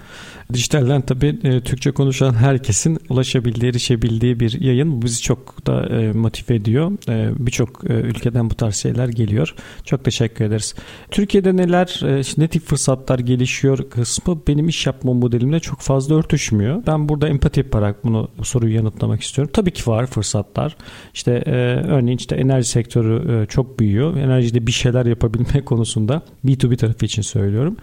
[0.52, 4.92] Dijitalden tabii e, Türkçe konuşan herkesin ulaşabildiği, erişebildiği bir yayın.
[4.92, 6.92] Bu bizi çok da e, motive ediyor.
[7.08, 9.54] E, birçok ülkeden bu tarz şeyler geliyor.
[9.84, 10.74] Çok teşekkür ederiz.
[11.10, 12.00] Türkiye'de neler,
[12.36, 16.82] ne tip fırsatlar gelişiyor kısmı benim iş yapma modelimle çok fazla örtüşmüyor.
[16.86, 19.50] Ben burada empati yaparak bunu bu soruyu yanıtlamak istiyorum.
[19.54, 20.76] Tabii ki var fırsatlar.
[21.14, 21.42] İşte
[21.88, 24.16] örneğin işte enerji sektörü çok büyüyor.
[24.16, 27.76] Enerjide bir şeyler yapabilme konusunda B2B tarafı için söylüyorum.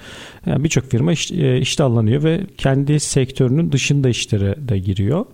[0.46, 5.26] Yani birçok firma iş, iştahlanıyor ve kendi sektörünün dışında işlere de giriyor.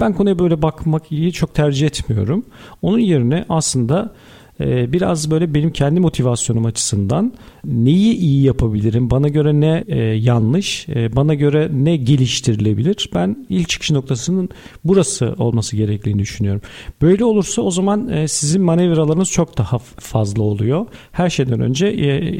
[0.00, 1.02] Ben konuya böyle bakmak
[1.34, 2.44] çok tercih etmiyorum.
[2.82, 4.14] Onun yerine aslında
[4.60, 7.32] biraz böyle benim kendi motivasyonum açısından
[7.64, 13.10] neyi iyi yapabilirim, bana göre ne e, yanlış, e, bana göre ne geliştirilebilir.
[13.14, 14.48] Ben ilk çıkış noktasının
[14.84, 16.62] burası olması gerektiğini düşünüyorum.
[17.02, 20.86] Böyle olursa o zaman e, sizin manevralarınız çok daha fazla oluyor.
[21.12, 21.94] Her şeyden önce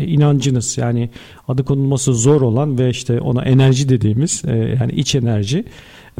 [0.06, 1.10] inancınız yani
[1.48, 4.42] adı konulması zor olan ve işte ona enerji dediğimiz
[4.80, 5.64] yani iç enerji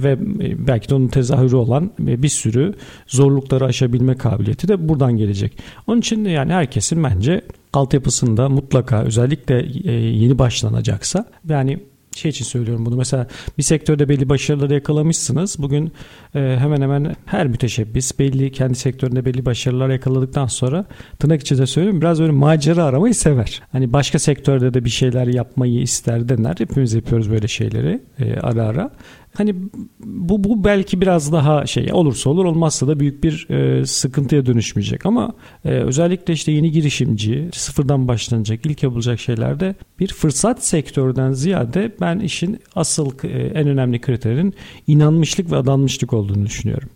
[0.03, 2.75] ve e, belki de onun tezahürü olan bir sürü
[3.07, 5.59] zorlukları aşabilme kabiliyeti de buradan gelecek.
[5.87, 11.79] Onun için yani herkesin bence altyapısında mutlaka özellikle e, yeni başlanacaksa yani
[12.17, 12.97] şey için söylüyorum bunu.
[12.97, 13.27] Mesela
[13.59, 15.57] bir sektörde belli başarıları yakalamışsınız.
[15.59, 15.93] Bugün
[16.35, 20.85] e, hemen hemen her müteşebbis belli kendi sektöründe belli başarılar yakaladıktan sonra
[21.19, 23.63] tırnak içinde söylüyorum biraz böyle macera aramayı sever.
[23.73, 26.55] Hani başka sektörde de bir şeyler yapmayı ister dener.
[26.59, 28.91] Hepimiz yapıyoruz böyle şeyleri e, ara ara.
[29.35, 29.55] Hani
[30.01, 35.07] bu, bu belki biraz daha şey olursa olur olmazsa da büyük bir e, sıkıntıya dönüşmeyecek
[35.07, 35.33] ama
[35.65, 42.19] e, özellikle işte yeni girişimci sıfırdan başlanacak ilk yapılacak şeylerde bir fırsat sektörden ziyade ben
[42.19, 44.55] işin asıl e, en önemli kriterin
[44.87, 46.89] inanmışlık ve adanmışlık olduğunu düşünüyorum.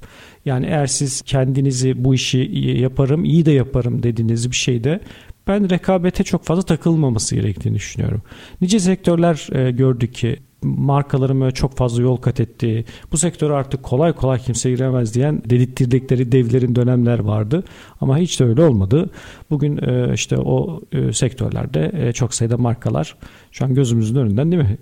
[0.44, 2.38] Yani eğer siz kendinizi bu işi
[2.80, 5.00] yaparım, iyi de yaparım dediğiniz bir şeyde
[5.46, 8.22] ben rekabete çok fazla takılmaması gerektiğini düşünüyorum.
[8.60, 13.82] Nice sektörler e, gördük ki markaların böyle çok fazla yol kat ettiği, bu sektöre artık
[13.82, 17.64] kolay kolay kimse giremez diyen delirttirdikleri devlerin dönemler vardı.
[18.00, 19.10] Ama hiç de öyle olmadı.
[19.50, 23.16] Bugün e, işte o e, sektörlerde e, çok sayıda markalar
[23.50, 24.78] şu an gözümüzün önünden değil mi?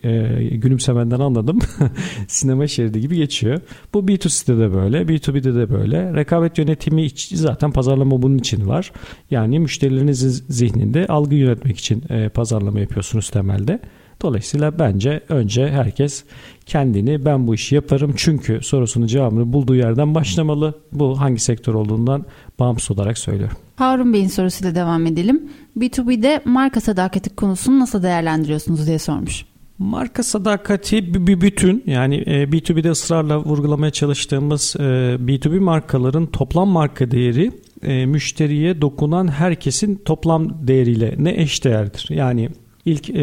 [0.58, 1.58] Gülümsemenden anladım.
[2.28, 3.60] Sinema şeridi gibi geçiyor.
[3.94, 6.14] Bu B2C'de de böyle, B2B'de de böyle.
[6.14, 8.92] Rekabet yönetimi zaten pazarlama bunun için var.
[9.30, 13.80] Yani müşterilerinizin zihninde algı yönetmek için pazarlama yapıyorsunuz temelde.
[14.22, 16.24] Dolayısıyla bence önce herkes
[16.66, 20.74] kendini ben bu işi yaparım çünkü sorusunun cevabını bulduğu yerden başlamalı.
[20.92, 22.24] Bu hangi sektör olduğundan
[22.58, 23.56] bağımsız olarak söylüyorum.
[23.76, 25.50] Harun Bey'in sorusuyla devam edelim.
[25.78, 29.44] B2B'de marka sadakati konusunu nasıl değerlendiriyorsunuz diye sormuş.
[29.78, 37.10] Marka sadakati bir bütün yani B2B'de e, ısrarla vurgulamaya çalıştığımız B2B e, markaların toplam marka
[37.10, 42.06] değeri e, müşteriye dokunan herkesin toplam değeriyle ne eş değerdir.
[42.10, 42.48] Yani
[42.84, 43.22] İlk e,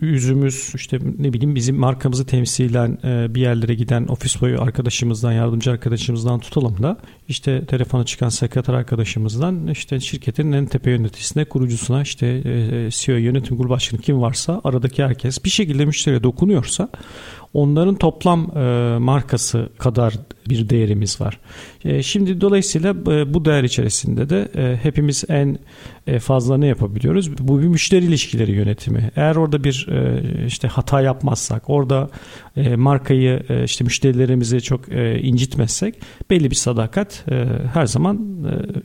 [0.00, 5.70] yüzümüz işte ne bileyim bizim markamızı temsilen e, bir yerlere giden ofis boyu arkadaşımızdan, yardımcı
[5.70, 6.96] arkadaşımızdan tutalım da
[7.28, 13.56] işte telefona çıkan sekreter arkadaşımızdan işte şirketin en tepe yöneticisine, kurucusuna işte e, CEO yönetim
[13.56, 16.88] kurulu başkanı kim varsa aradaki herkes bir şekilde müşteriye dokunuyorsa
[17.54, 20.14] onların toplam e, markası kadar
[20.48, 21.38] bir değerimiz var.
[21.84, 25.58] E, şimdi dolayısıyla e, bu değer içerisinde de e, hepimiz en
[26.06, 27.38] e, fazla ne yapabiliyoruz?
[27.38, 29.10] Bu bir müşteri ilişkileri yönetimi.
[29.16, 32.10] Eğer orada bir e, işte hata yapmazsak, orada
[32.56, 35.94] e, markayı e, işte müşterilerimizi çok e, incitmezsek
[36.30, 38.20] belli bir sadakat e, her zaman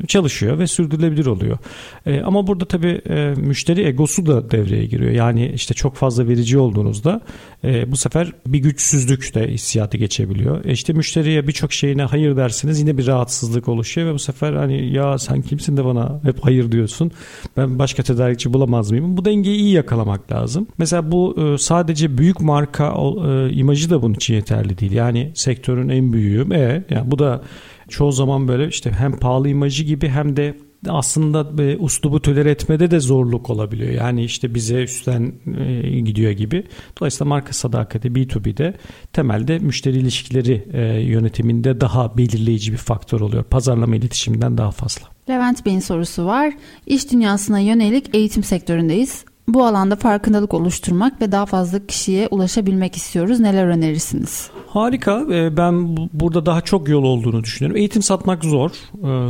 [0.04, 1.58] e, çalışıyor ve sürdürülebilir oluyor.
[2.06, 5.12] E, ama burada tabii e, müşteri egosu da devreye giriyor.
[5.12, 7.22] Yani işte çok fazla verici olduğunuzda
[7.64, 10.66] e, bu sefer bir güçsüzlük de hissiyatı geçebiliyor.
[10.66, 14.94] E işte müşteriye birçok şeyine hayır dersiniz yine bir rahatsızlık oluşuyor ve bu sefer hani
[14.94, 17.12] ya sen kimsin de bana hep hayır diyorsun.
[17.58, 19.18] Ben başka tedarikçi bulamaz mıyım?
[19.18, 20.68] Bu dengeyi iyi yakalamak lazım.
[20.78, 22.88] Mesela bu e, sadece büyük marka
[23.28, 24.92] e, imajı da bunun için yeterli değil.
[24.92, 26.54] Yani sektörün en büyüğü.
[26.54, 27.42] E, yani bu da
[27.90, 30.58] çoğu zaman böyle işte hem pahalı imajı gibi hem de
[30.90, 33.92] aslında e, uslubu tolere etmede de zorluk olabiliyor.
[33.92, 36.64] Yani işte bize üstten e, gidiyor gibi.
[37.00, 38.74] Dolayısıyla marka sadakati B2B'de
[39.14, 43.44] temelde müşteri ilişkileri e, yönetiminde daha belirleyici bir faktör oluyor.
[43.44, 45.08] Pazarlama iletişiminden daha fazla.
[45.30, 46.54] Levent Bey'in sorusu var.
[46.86, 49.26] İş dünyasına yönelik eğitim sektöründeyiz.
[49.48, 53.40] Bu alanda farkındalık oluşturmak ve daha fazla kişiye ulaşabilmek istiyoruz.
[53.40, 54.50] Neler önerirsiniz?
[54.68, 55.26] Harika.
[55.32, 57.78] E, ben burada daha çok yol olduğunu düşünüyorum.
[57.78, 58.72] Eğitim satmak zor.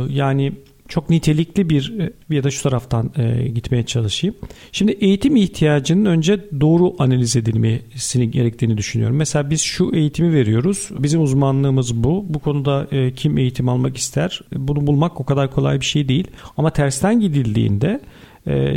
[0.08, 0.52] Yani
[0.88, 4.36] çok nitelikli bir e, ya da şu taraftan e, gitmeye çalışayım.
[4.72, 9.16] Şimdi eğitim ihtiyacının önce doğru analiz edilmesini gerektiğini düşünüyorum.
[9.16, 10.88] Mesela biz şu eğitimi veriyoruz.
[10.98, 12.24] Bizim uzmanlığımız bu.
[12.28, 14.40] Bu konuda e, kim eğitim almak ister?
[14.52, 16.26] Bunu bulmak o kadar kolay bir şey değil.
[16.56, 18.00] Ama tersten gidildiğinde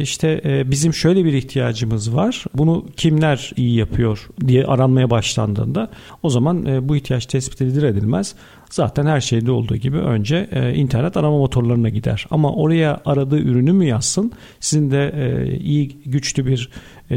[0.02, 2.46] işte e, bizim şöyle bir ihtiyacımız var.
[2.54, 5.90] Bunu kimler iyi yapıyor diye aranmaya başlandığında
[6.24, 8.36] o zaman e, bu ihtiyaç tespit edilir edilmez.
[8.70, 12.28] Zaten her şeyde olduğu gibi önce internet arama motorlarına gider.
[12.32, 14.32] Ama oraya aradığı ürünü mü yazsın?
[14.60, 15.14] Sizin de
[15.64, 16.70] iyi güçlü bir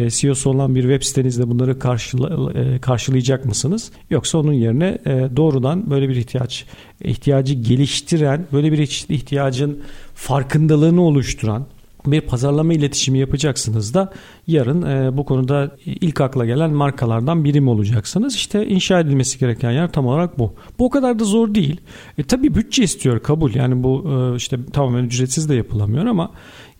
[0.08, 3.92] CEO'su olan bir web sitenizde bunları karşıla, karşılayacak mısınız?
[4.10, 4.98] Yoksa onun yerine
[5.36, 6.64] doğrudan böyle bir ihtiyaç
[7.00, 9.80] ihtiyacı geliştiren, böyle bir ihtiyacın
[10.14, 11.66] farkındalığını oluşturan
[12.06, 14.12] bir pazarlama iletişimi yapacaksınız da
[14.46, 18.34] yarın e, bu konuda ilk akla gelen markalardan birim olacaksınız.
[18.34, 20.54] İşte inşa edilmesi gereken yer tam olarak bu.
[20.78, 21.80] Bu o kadar da zor değil.
[22.18, 23.54] E, tabii bütçe istiyor kabul.
[23.54, 26.30] Yani bu e, işte tamamen ücretsiz de yapılamıyor ama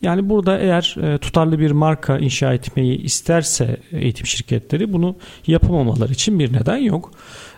[0.03, 6.39] yani burada eğer e, tutarlı bir marka inşa etmeyi isterse eğitim şirketleri bunu yapamamalar için
[6.39, 7.11] bir neden yok.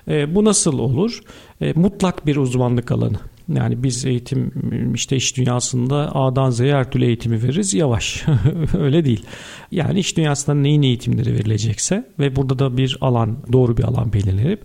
[0.09, 1.21] E, bu nasıl olur?
[1.61, 3.19] E, mutlak bir uzmanlık alanı.
[3.49, 4.53] Yani biz eğitim
[4.95, 7.75] işte iş dünyasında A'dan Z'ye her türlü eğitimi veririz.
[7.75, 8.25] Yavaş.
[8.79, 9.25] Öyle değil.
[9.71, 14.65] Yani iş dünyasında neyin eğitimleri verilecekse ve burada da bir alan, doğru bir alan belirlenip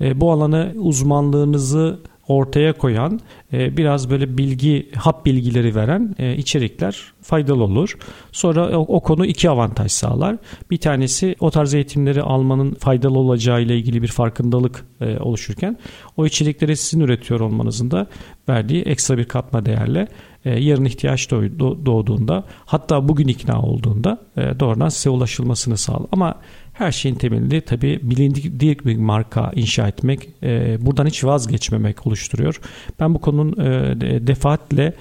[0.00, 3.20] e, bu alanı uzmanlığınızı ortaya koyan
[3.52, 7.98] e, biraz böyle bilgi hap bilgileri veren e, içerikler faydalı olur.
[8.32, 10.36] Sonra o, o konu iki avantaj sağlar.
[10.70, 15.76] Bir tanesi o tarz eğitimleri almanın faydalı olacağı ile ilgili bir farkındalık e, oluşurken
[16.16, 18.06] o içerikleri sizin üretiyor olmanızın da
[18.48, 20.08] verdiği ekstra bir katma değerle
[20.44, 26.06] yarın ihtiyaç doğduğunda hatta bugün ikna olduğunda doğrudan size ulaşılmasını sağlar.
[26.12, 26.34] Ama
[26.78, 32.60] her şeyin temelinde tabii bilindik bir marka inşa etmek, e, buradan hiç vazgeçmemek oluşturuyor.
[33.00, 34.92] Ben bu konunun e, defaatle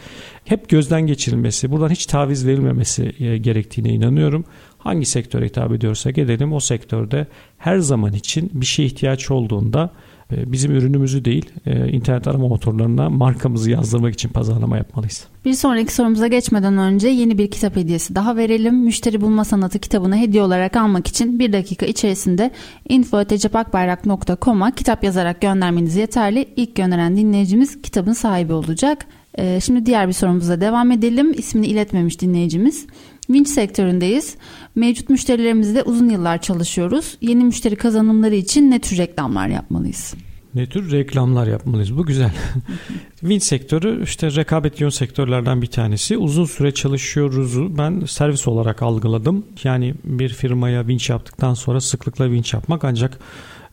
[0.45, 4.45] hep gözden geçirilmesi, buradan hiç taviz verilmemesi e, gerektiğine inanıyorum.
[4.77, 9.89] Hangi sektöre hitap ediyorsak edelim o sektörde her zaman için bir şeye ihtiyaç olduğunda
[10.31, 15.27] bizim ürünümüzü değil e, internet arama motorlarına markamızı yazdırmak için pazarlama yapmalıyız.
[15.45, 18.75] Bir sonraki sorumuza geçmeden önce yeni bir kitap hediyesi daha verelim.
[18.75, 22.51] Müşteri Bulma Sanatı kitabını hediye olarak almak için bir dakika içerisinde
[22.89, 26.45] info.cepakbayrak.com'a kitap yazarak göndermeniz yeterli.
[26.55, 29.05] İlk gönderen dinleyicimiz kitabın sahibi olacak.
[29.37, 31.33] Ee, şimdi diğer bir sorumuza devam edelim.
[31.37, 32.87] İsmini iletmemiş dinleyicimiz.
[33.29, 34.35] Vinç sektöründeyiz.
[34.75, 37.17] Mevcut müşterilerimizle uzun yıllar çalışıyoruz.
[37.21, 40.15] Yeni müşteri kazanımları için ne tür reklamlar yapmalıyız?
[40.55, 41.97] Ne tür reklamlar yapmalıyız?
[41.97, 42.31] Bu güzel.
[43.19, 46.17] Win sektörü işte rekabet yoğun sektörlerden bir tanesi.
[46.17, 49.45] Uzun süre çalışıyoruzu ben servis olarak algıladım.
[49.63, 53.19] Yani bir firmaya vinç yaptıktan sonra sıklıkla vinç yapmak ancak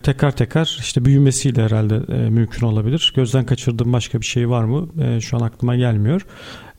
[0.02, 3.12] tekrar tekrar işte büyümesiyle herhalde e, mümkün olabilir.
[3.16, 4.88] Gözden kaçırdığım başka bir şey var mı?
[5.02, 6.26] E, şu an aklıma gelmiyor.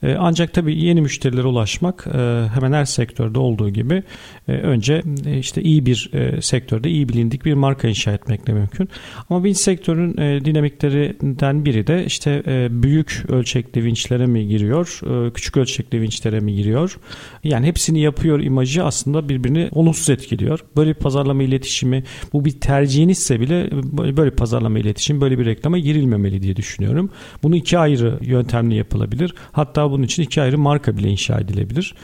[0.02, 4.02] E, ancak tabii yeni müşterilere ulaşmak e, hemen her sektörde olduğu gibi
[4.48, 5.02] e, önce
[5.38, 8.88] işte iyi bir sektörde iyi bilindik bir marka inşa etmekle mümkün.
[9.30, 15.00] Ama vinç sektörünün dinamiklerinden biri de işte büyük ölçekli vinçlere mi giriyor,
[15.34, 16.98] küçük ölçekli vinçlere mi giriyor?
[17.44, 20.60] Yani hepsini yapıyor imajı aslında birbirini olumsuz etkiliyor.
[20.76, 23.70] Böyle bir pazarlama iletişimi bu bir tercihinizse bile
[24.16, 27.10] böyle bir pazarlama iletişimi böyle bir reklama girilmemeli diye düşünüyorum.
[27.42, 29.34] Bunu iki ayrı yöntemle yapılabilir.
[29.52, 31.94] Hatta bunun için iki ayrı marka bile inşa edilebilir.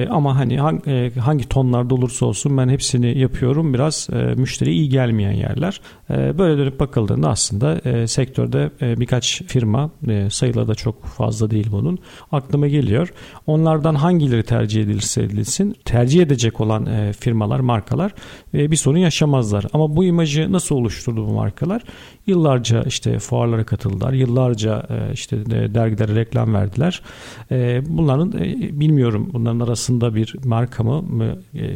[0.00, 3.74] E, ama hani hangi, e, hangi tonlarda olursa olsun ben hepsini yapıyorum.
[3.74, 5.80] Biraz e, müşteriye iyi gelmeyen yerler.
[6.10, 11.50] E, böyle dönüp bakıldığında aslında e, sektörde e, birkaç firma e, sayıları da çok fazla
[11.50, 11.98] değil bunun.
[12.32, 13.12] Aklıma geliyor.
[13.46, 18.14] Onlardan hangileri tercih edilirse edilsin tercih edecek olan e, firmalar, markalar
[18.54, 19.64] e, bir sorun yaşamazlar.
[19.72, 21.82] Ama bu imajı nasıl oluşturdu bu markalar?
[22.26, 24.12] Yıllarca işte fuarlara katıldılar.
[24.12, 25.36] Yıllarca e, işte
[25.74, 27.02] dergilere reklam verdiler.
[27.50, 31.04] E, bunların e, bilmiyorum bunların arasında bir marka mı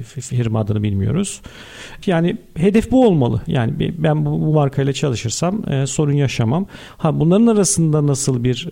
[0.04, 1.40] firma adını bilmiyoruz.
[2.06, 3.40] Yani hedef bu olmalı.
[3.46, 6.66] Yani ben bu, bu markayla çalışırsam sorun yaşamam.
[6.96, 8.68] Ha bunların arasında nasıl bir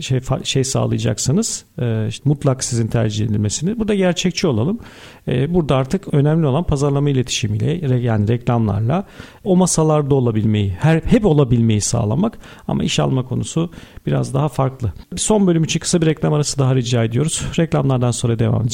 [0.00, 1.64] şey şey sağlayacaksınız?
[2.08, 3.78] işte mutlak sizin tercih edilmesini.
[3.78, 4.78] Burada gerçekçi olalım.
[5.26, 9.04] Burada artık önemli olan pazarlama iletişimiyle yani reklamlarla
[9.44, 13.70] o masalarda olabilmeyi, her hep olabilmeyi sağlamak ama iş alma konusu
[14.06, 14.92] biraz daha farklı.
[15.16, 17.42] Son bölüm için kısa bir reklam arası daha rica ediyoruz.
[17.58, 18.73] Reklamlardan sonra devam edeceğiz.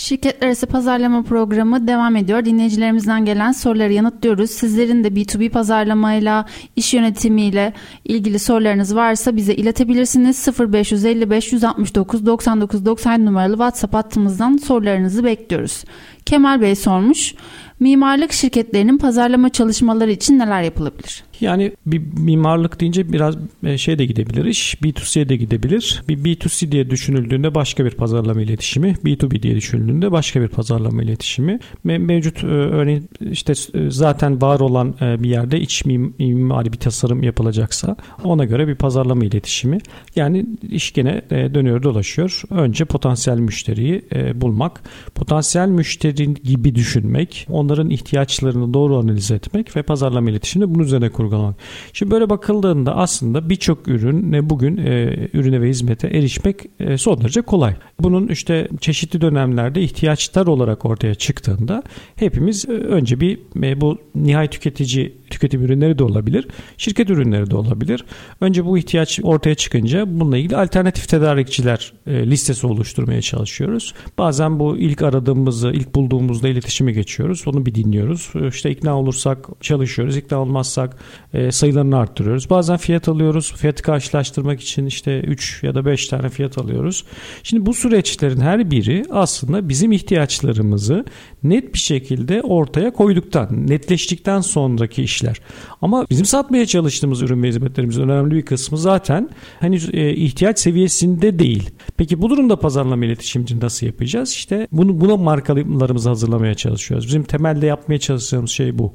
[0.00, 2.44] Şirketler arası pazarlama programı devam ediyor.
[2.44, 4.50] Dinleyicilerimizden gelen soruları yanıtlıyoruz.
[4.50, 7.72] Sizlerin de B2B pazarlamayla, iş yönetimiyle
[8.04, 10.48] ilgili sorularınız varsa bize iletebilirsiniz.
[10.72, 15.84] 0555 169 99 90 numaralı WhatsApp hattımızdan sorularınızı bekliyoruz.
[16.26, 17.34] Kemal Bey sormuş.
[17.80, 21.24] Mimarlık şirketlerinin pazarlama çalışmaları için neler yapılabilir?
[21.40, 24.74] Yani bir mimarlık deyince biraz e, şey de gidebilir iş.
[24.74, 26.02] B2C'ye de gidebilir.
[26.08, 28.88] Bir B2C diye düşünüldüğünde başka bir pazarlama iletişimi.
[29.04, 31.58] B2B diye düşünüldüğünde başka bir pazarlama iletişimi.
[31.84, 37.96] Mevcut e, örneğin işte e, zaten var olan bir yerde iç mimari bir tasarım yapılacaksa
[38.24, 39.78] ona göre bir pazarlama iletişimi.
[40.16, 42.42] Yani iş gene dönüyor dolaşıyor.
[42.50, 44.02] Önce potansiyel müşteriyi
[44.34, 44.82] bulmak.
[45.14, 47.46] Potansiyel müşteri gibi düşünmek.
[47.50, 51.56] Onların ihtiyaçlarını doğru analiz etmek ve pazarlama iletişimini bunun üzerine kurmak uygulamak.
[51.92, 57.20] Şimdi böyle bakıldığında aslında birçok ürün ne bugün e, ürüne ve hizmete erişmek e, son
[57.20, 57.74] derece kolay.
[58.00, 61.82] Bunun işte çeşitli dönemlerde ihtiyaçlar olarak ortaya çıktığında
[62.16, 67.56] hepimiz e, önce bir e, bu nihai tüketici tüketim ürünleri de olabilir, şirket ürünleri de
[67.56, 68.04] olabilir.
[68.40, 73.94] Önce bu ihtiyaç ortaya çıkınca bununla ilgili alternatif tedarikçiler e, listesi oluşturmaya çalışıyoruz.
[74.18, 77.42] Bazen bu ilk aradığımızı, ilk bulduğumuzda iletişime geçiyoruz.
[77.46, 78.32] Onu bir dinliyoruz.
[78.48, 80.96] İşte ikna olursak çalışıyoruz, ikna olmazsak
[81.34, 82.50] e, sayılarını arttırıyoruz.
[82.50, 83.52] Bazen fiyat alıyoruz.
[83.56, 87.04] Fiyatı karşılaştırmak için işte 3 ya da 5 tane fiyat alıyoruz.
[87.42, 91.04] Şimdi bu süreçlerin her biri aslında bizim ihtiyaçlarımızı
[91.42, 95.40] net bir şekilde ortaya koyduktan, netleştikten sonraki işler.
[95.82, 99.30] Ama bizim satmaya çalıştığımız ürün ve hizmetlerimizin önemli bir kısmı zaten
[99.60, 101.70] henüz e, ihtiyaç seviyesinde değil.
[101.96, 104.30] Peki bu durumda pazarlama iletişimci nasıl yapacağız?
[104.30, 107.06] İşte bunu buna markalarımızı hazırlamaya çalışıyoruz.
[107.06, 108.94] Bizim temelde yapmaya çalıştığımız şey bu.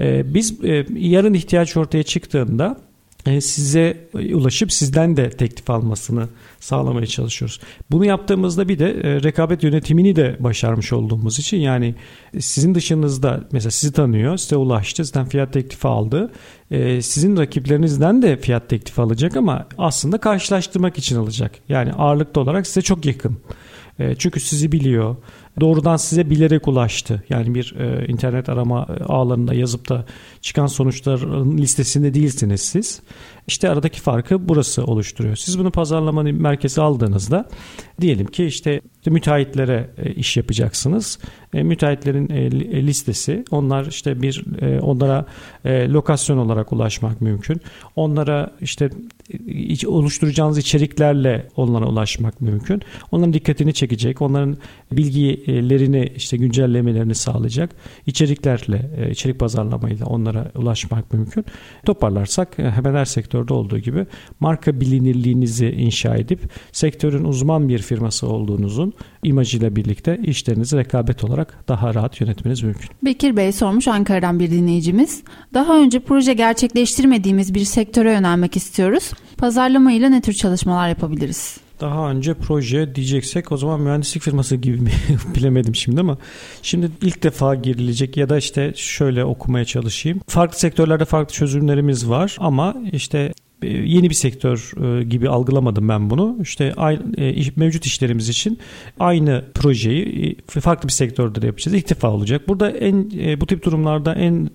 [0.00, 2.76] E, biz e, yarın ihtiyaç ortaya çıktığında
[3.26, 6.28] e, size ulaşıp sizden de teklif almasını
[6.60, 7.60] sağlamaya çalışıyoruz.
[7.90, 11.94] Bunu yaptığımızda bir de e, rekabet yönetimini de başarmış olduğumuz için yani
[12.40, 16.32] sizin dışınızda mesela sizi tanıyor, size ulaştı, sizden fiyat teklifi aldı.
[16.70, 21.52] E, sizin rakiplerinizden de fiyat teklifi alacak ama aslında karşılaştırmak için alacak.
[21.68, 23.38] Yani ağırlıklı olarak size çok yakın.
[24.18, 25.16] Çünkü sizi biliyor,
[25.60, 27.22] doğrudan size bilerek ulaştı.
[27.28, 30.04] Yani bir e, internet arama ağlarında yazıp da
[30.40, 33.00] çıkan sonuçların listesinde değilsiniz siz.
[33.46, 35.36] İşte aradaki farkı burası oluşturuyor.
[35.36, 37.48] Siz bunu pazarlamanın merkezi aldığınızda
[38.00, 41.18] diyelim ki işte müteahhitlere e, iş yapacaksınız.
[41.54, 42.50] E, müteahhitlerin e,
[42.86, 44.44] listesi onlar işte bir
[44.80, 45.26] onlara
[45.66, 47.60] lokasyon olarak ulaşmak mümkün.
[47.96, 48.90] Onlara işte
[49.86, 52.82] oluşturacağınız içeriklerle onlara ulaşmak mümkün.
[53.12, 54.56] Onların dikkatini çekecek, onların
[54.92, 57.70] bilgilerini işte güncellemelerini sağlayacak
[58.06, 61.44] içeriklerle, içerik pazarlamayla onlara ulaşmak mümkün.
[61.86, 64.06] Toparlarsak hemen her sektörde olduğu gibi
[64.40, 66.40] marka bilinirliğinizi inşa edip
[66.72, 72.90] sektörün uzman bir firması olduğunuzun imajıyla birlikte işlerinizi rekabet olarak daha rahat yönetmeniz mümkün.
[73.04, 75.22] Bekir Bey sormuş Ankara'dan bir dinleyicimiz.
[75.54, 79.12] Daha önce proje gerçekleştirmediğimiz bir sektöre yönelmek istiyoruz.
[79.38, 81.60] Pazarlama ile ne tür çalışmalar yapabiliriz?
[81.80, 84.90] Daha önce proje diyeceksek o zaman mühendislik firması gibi mi
[85.34, 86.18] bilemedim şimdi ama
[86.62, 90.20] şimdi ilk defa girilecek ya da işte şöyle okumaya çalışayım.
[90.26, 93.32] Farklı sektörlerde farklı çözümlerimiz var ama işte
[93.62, 96.38] yeni bir sektör e, gibi algılamadım ben bunu.
[96.42, 96.74] İşte
[97.18, 98.58] e, mevcut işlerimiz için
[99.00, 101.76] aynı projeyi farklı bir sektörde de yapacağız.
[101.76, 102.48] İlk defa olacak.
[102.48, 104.50] Burada en bu tip durumlarda en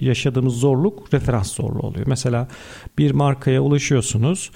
[0.00, 2.06] yaşadığımız zorluk referans zorluğu oluyor.
[2.06, 2.48] Mesela
[2.98, 4.50] bir markaya ulaşıyorsunuz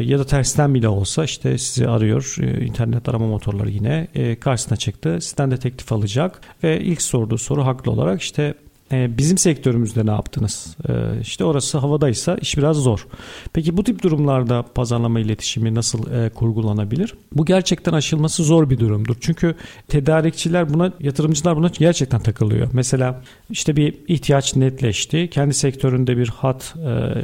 [0.00, 4.08] ya da tersten bile olsa işte sizi arıyor internet arama motorları yine
[4.40, 5.18] karşısına çıktı.
[5.20, 10.10] Sizden de teklif alacak ve ilk sorduğu soru haklı olarak işte e, bizim sektörümüzde ne
[10.10, 10.76] yaptınız?
[10.88, 13.06] E, işte orası havadaysa iş biraz zor.
[13.52, 17.14] Peki bu tip durumlarda pazarlama iletişimi nasıl e, kurgulanabilir?
[17.32, 19.16] Bu gerçekten aşılması zor bir durumdur.
[19.20, 19.54] Çünkü
[19.88, 22.68] tedarikçiler buna, yatırımcılar buna gerçekten takılıyor.
[22.72, 25.30] Mesela işte bir ihtiyaç netleşti.
[25.30, 26.74] Kendi sektöründe bir hat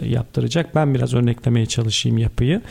[0.03, 0.75] yaptıracak.
[0.75, 2.62] Ben biraz örneklemeye çalışayım yapıyı.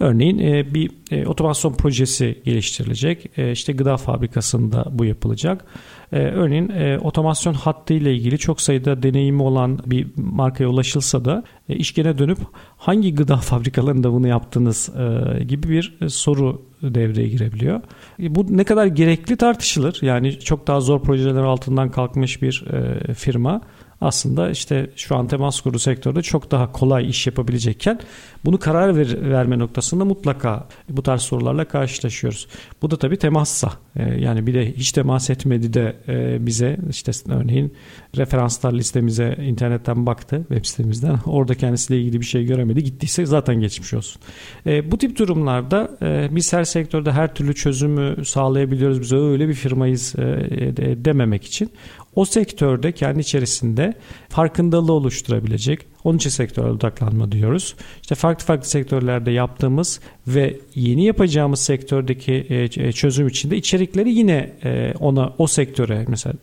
[0.00, 0.38] Örneğin
[0.74, 0.90] bir
[1.26, 3.38] otomasyon projesi geliştirilecek.
[3.52, 5.64] İşte gıda fabrikasında bu yapılacak.
[6.12, 11.44] Ee, örneğin e, otomasyon hattı ile ilgili çok sayıda deneyimi olan bir markaya ulaşılsa da
[11.68, 12.38] e, iş gene dönüp
[12.76, 17.80] hangi gıda fabrikalarında bunu yaptınız e, gibi bir e, soru devreye girebiliyor.
[18.22, 19.98] E, bu ne kadar gerekli tartışılır.
[20.02, 23.60] Yani çok daha zor projeler altından kalkmış bir e, firma
[24.00, 28.00] aslında işte şu an temas kurulu sektörde çok daha kolay iş yapabilecekken
[28.44, 32.48] bunu karar ver, verme noktasında mutlaka bu tarz sorularla karşılaşıyoruz.
[32.82, 37.12] Bu da tabii temassa e, yani bir de hiç temas etmedi de e, bize işte
[37.28, 37.74] örneğin
[38.16, 43.94] referanslar listemize internetten baktı web sitemizden orada kendisiyle ilgili bir şey göremedi gittiyse zaten geçmiş
[43.94, 44.22] olsun.
[44.66, 49.54] E, bu tip durumlarda e, biz her sektörde her türlü çözümü sağlayabiliyoruz biz öyle bir
[49.54, 51.70] firmayız e, dememek için
[52.16, 53.94] o sektörde kendi içerisinde
[54.28, 55.80] farkındalığı oluşturabilecek.
[56.04, 57.76] Onun için sektöre odaklanma diyoruz.
[58.02, 64.52] İşte farklı farklı sektörlerde yaptığımız ve yeni yapacağımız sektördeki e, e, çözüm içinde içerikleri yine
[64.64, 66.34] e, ona o sektöre mesela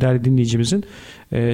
[0.00, 0.84] değerli dinleyicimizin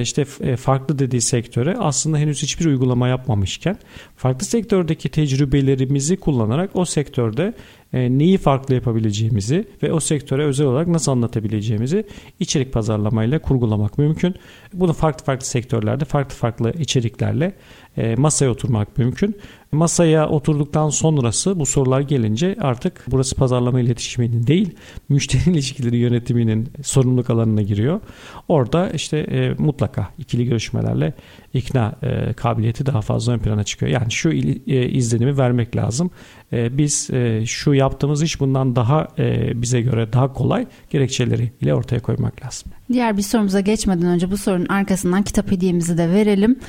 [0.01, 3.77] işte farklı dediği sektöre aslında henüz hiçbir uygulama yapmamışken
[4.15, 7.53] farklı sektördeki tecrübelerimizi kullanarak o sektörde
[7.93, 12.05] neyi farklı yapabileceğimizi ve o sektöre özel olarak nasıl anlatabileceğimizi
[12.39, 14.35] içerik pazarlamayla kurgulamak mümkün.
[14.73, 17.53] Bunu farklı farklı sektörlerde farklı farklı içeriklerle
[17.97, 19.35] e, masaya oturmak mümkün.
[19.71, 24.75] Masaya oturduktan sonrası bu sorular gelince artık burası pazarlama iletişiminin değil
[25.09, 27.99] müşteri ilişkileri yönetiminin sorumluluk alanına giriyor.
[28.47, 31.13] Orada işte e, mutlaka ikili görüşmelerle
[31.53, 33.91] ikna e, kabiliyeti daha fazla ön plana çıkıyor.
[33.91, 36.11] Yani şu e, izlenimi vermek lazım.
[36.53, 41.73] E, biz e, şu yaptığımız iş bundan daha e, bize göre daha kolay gerekçeleri ile
[41.73, 42.71] ortaya koymak lazım.
[42.93, 46.59] Diğer bir sorumuza geçmeden önce bu sorunun arkasından kitap hediyemizi de verelim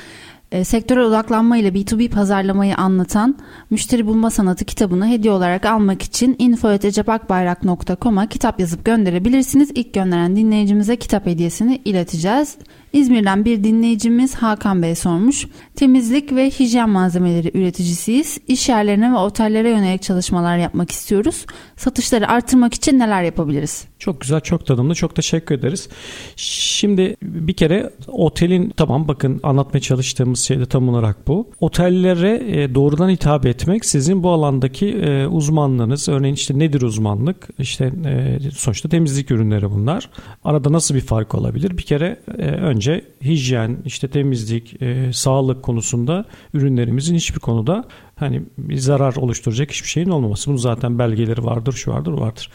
[0.51, 3.37] e, sektörel odaklanma ile B2B pazarlamayı anlatan
[3.69, 9.71] Müşteri Bulma Sanatı kitabını hediye olarak almak için info.cepakbayrak.com'a kitap yazıp gönderebilirsiniz.
[9.75, 12.57] İlk gönderen dinleyicimize kitap hediyesini ileteceğiz.
[12.93, 15.47] İzmir'den bir dinleyicimiz Hakan Bey sormuş.
[15.75, 18.37] Temizlik ve hijyen malzemeleri üreticisiyiz.
[18.47, 21.45] İş yerlerine ve otellere yönelik çalışmalar yapmak istiyoruz.
[21.75, 23.85] Satışları artırmak için neler yapabiliriz?
[23.99, 24.95] Çok güzel, çok tadımlı.
[24.95, 25.89] Çok teşekkür ederiz.
[26.35, 31.49] Şimdi bir kere otelin tamam bakın anlatmaya çalıştığımız şey de tam olarak bu.
[31.59, 36.09] Otellere e, doğrudan hitap etmek sizin bu alandaki e, uzmanlığınız.
[36.09, 37.49] Örneğin işte nedir uzmanlık?
[37.59, 40.09] İşte e, sonuçta temizlik ürünleri bunlar.
[40.43, 41.77] Arada nasıl bir fark olabilir?
[41.77, 47.83] Bir kere önce önce hijyen, işte temizlik, e, sağlık konusunda ürünlerimizin hiçbir konuda
[48.15, 50.47] hani bir zarar oluşturacak hiçbir şeyin olmaması.
[50.49, 52.49] Bunun zaten belgeleri vardır, şu vardır, vardır.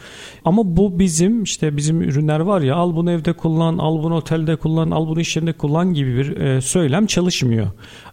[0.45, 4.57] Ama bu bizim işte bizim ürünler var ya al bunu evde kullan, al bunu otelde
[4.57, 7.66] kullan, al bunu iş yerinde kullan gibi bir e, söylem çalışmıyor.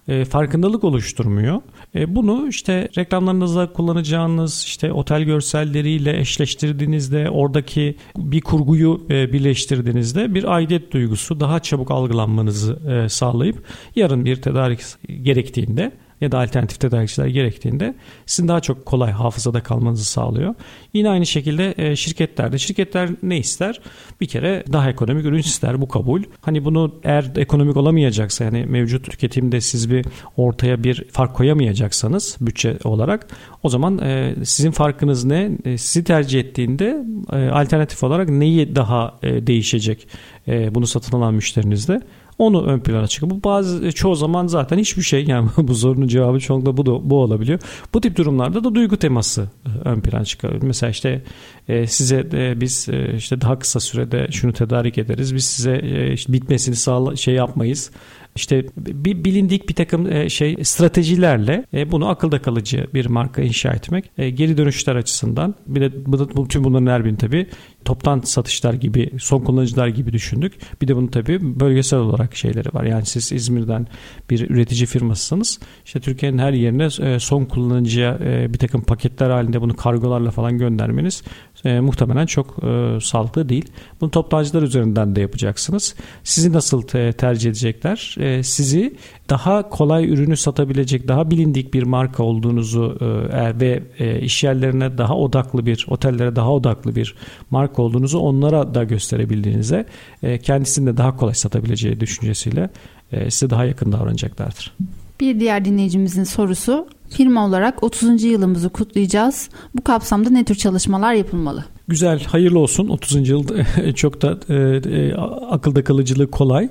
[0.08, 1.62] E, farkındalık oluşturmuyor.
[1.96, 10.56] E, bunu işte reklamlarınızda kullanacağınız işte otel görselleriyle eşleştirdiğinizde oradaki bir kurguyu e, birleştirdiğinizde bir
[10.56, 13.64] aidiyet duygusu daha çabuk algılanmanızı e, sağlayıp
[13.96, 14.80] yarın bir tedarik
[15.24, 15.92] gerektiğinde
[16.24, 17.96] ya da alternatif tedarikçiler gerektiğinde
[18.26, 20.56] sizin daha çok kolay hafızada kalmanızı sağlıyor.
[20.94, 23.82] Yine aynı şekilde e, şirketlerde şirketler ne ister?
[24.22, 26.24] Bir kere daha ekonomik ürün ister bu kabul.
[26.42, 30.06] Hani bunu eğer ekonomik olamayacaksa yani mevcut tüketimde siz bir
[30.38, 33.28] ortaya bir fark koyamayacaksanız bütçe olarak
[33.64, 35.52] o zaman e, sizin farkınız ne?
[35.66, 37.04] E, sizi tercih ettiğinde
[37.52, 40.08] alternatif olarak neyi daha değişecek
[40.48, 42.02] bunu satın alan müşterinizde?
[42.38, 43.30] Onu ön plana çıkıyor.
[43.30, 47.22] Bu bazı çoğu zaman zaten hiçbir şey yani bu sorunun cevabı çoğunlukla bu da, bu
[47.22, 47.60] olabiliyor.
[47.94, 50.54] Bu tip durumlarda da duygu teması e, ön plana çıkıyor.
[50.62, 51.24] Mesela işte
[51.68, 55.36] e, size e, biz e, işte daha kısa sürede şunu tedarik ederiz.
[55.36, 57.92] Biz size e, işte bitmesini sağla şey yapmayız
[58.36, 63.74] işte bir bilindik bir takım e, şey stratejilerle e, bunu akılda kalıcı bir marka inşa
[63.74, 67.48] etmek e, geri dönüşler açısından bir de bu, tüm bunların her birini tabii
[67.86, 70.54] toptan satışlar gibi son kullanıcılar gibi düşündük.
[70.82, 72.84] Bir de bunun tabii bölgesel olarak şeyleri var.
[72.84, 73.88] Yani siz İzmir'den
[74.30, 75.60] bir üretici firmasısınız.
[75.86, 78.20] İşte Türkiye'nin her yerine son kullanıcıya
[78.54, 81.24] bir takım paketler halinde bunu kargolarla falan göndermeniz
[81.66, 83.72] e, muhtemelen çok e, sağlıklı değil.
[84.02, 85.96] Bunu toptancılar üzerinden de yapacaksınız.
[86.24, 88.16] Sizi nasıl te- tercih edecekler?
[88.20, 88.96] E, sizi
[89.30, 92.98] daha kolay ürünü satabilecek, daha bilindik bir marka olduğunuzu
[93.32, 97.16] e, ve e, iş yerlerine daha odaklı bir, otellere daha odaklı bir
[97.50, 99.86] marka olduğunuzu onlara da gösterebildiğinize
[100.24, 102.70] e, kendisini de daha kolay satabileceği düşüncesiyle
[103.12, 104.74] e, size daha yakın davranacaklardır.
[105.20, 108.24] Bir diğer dinleyicimizin sorusu firma olarak 30.
[108.24, 109.50] yılımızı kutlayacağız.
[109.76, 111.66] Bu kapsamda ne tür çalışmalar yapılmalı?
[111.88, 112.88] Güzel, hayırlı olsun.
[112.88, 113.30] 30.
[113.30, 113.48] yıl
[113.96, 115.14] çok da e, e,
[115.50, 116.70] akılda kalıcılığı kolay.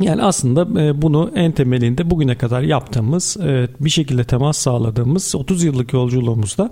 [0.00, 5.64] Yani aslında e, bunu en temelinde bugüne kadar yaptığımız e, bir şekilde temas sağladığımız 30
[5.64, 6.70] yıllık yolculuğumuzda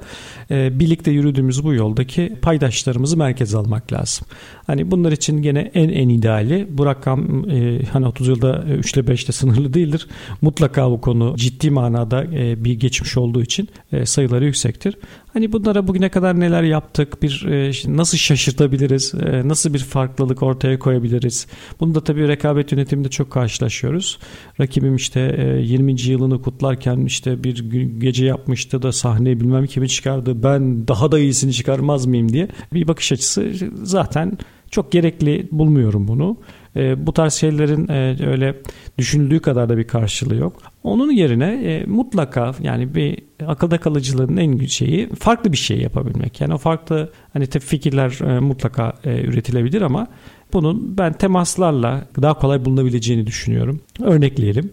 [0.50, 4.26] e, birlikte yürüdüğümüz bu yoldaki paydaşlarımızı merkeze almak lazım.
[4.66, 7.44] Hani bunlar için gene en en ideali bu rakam
[7.92, 10.06] hani 30 yılda 3 ile 5 ile sınırlı değildir.
[10.40, 12.32] Mutlaka bu konu ciddi manada
[12.64, 13.68] bir geçmiş olduğu için
[14.04, 14.96] sayıları yüksektir.
[15.32, 17.46] Hani bunlara bugüne kadar neler yaptık, bir
[17.86, 19.14] nasıl şaşırtabiliriz,
[19.44, 21.46] nasıl bir farklılık ortaya koyabiliriz.
[21.80, 24.18] Bunu da tabii rekabet yönetiminde çok karşılaşıyoruz.
[24.60, 25.20] Rakibim işte
[25.62, 25.92] 20.
[25.92, 30.42] E, yılını kutlarken işte bir gece yapmıştı da sahneye bilmem kimi çıkardı.
[30.42, 33.52] Ben daha da iyisini çıkarmaz mıyım diye bir bakış açısı
[33.82, 34.38] zaten
[34.70, 36.36] çok gerekli bulmuyorum bunu.
[36.76, 38.54] E, bu tarz şeylerin e, öyle
[38.98, 40.62] düşünüldüğü kadar da bir karşılığı yok.
[40.82, 46.40] Onun yerine e, mutlaka yani bir akılda kalıcılığın en şeyi farklı bir şey yapabilmek.
[46.40, 50.06] Yani o farklı hani tabii fikirler e, mutlaka e, üretilebilir ama
[50.52, 53.80] bunun ben temaslarla daha kolay bulunabileceğini düşünüyorum.
[54.00, 54.72] Örnekleyelim.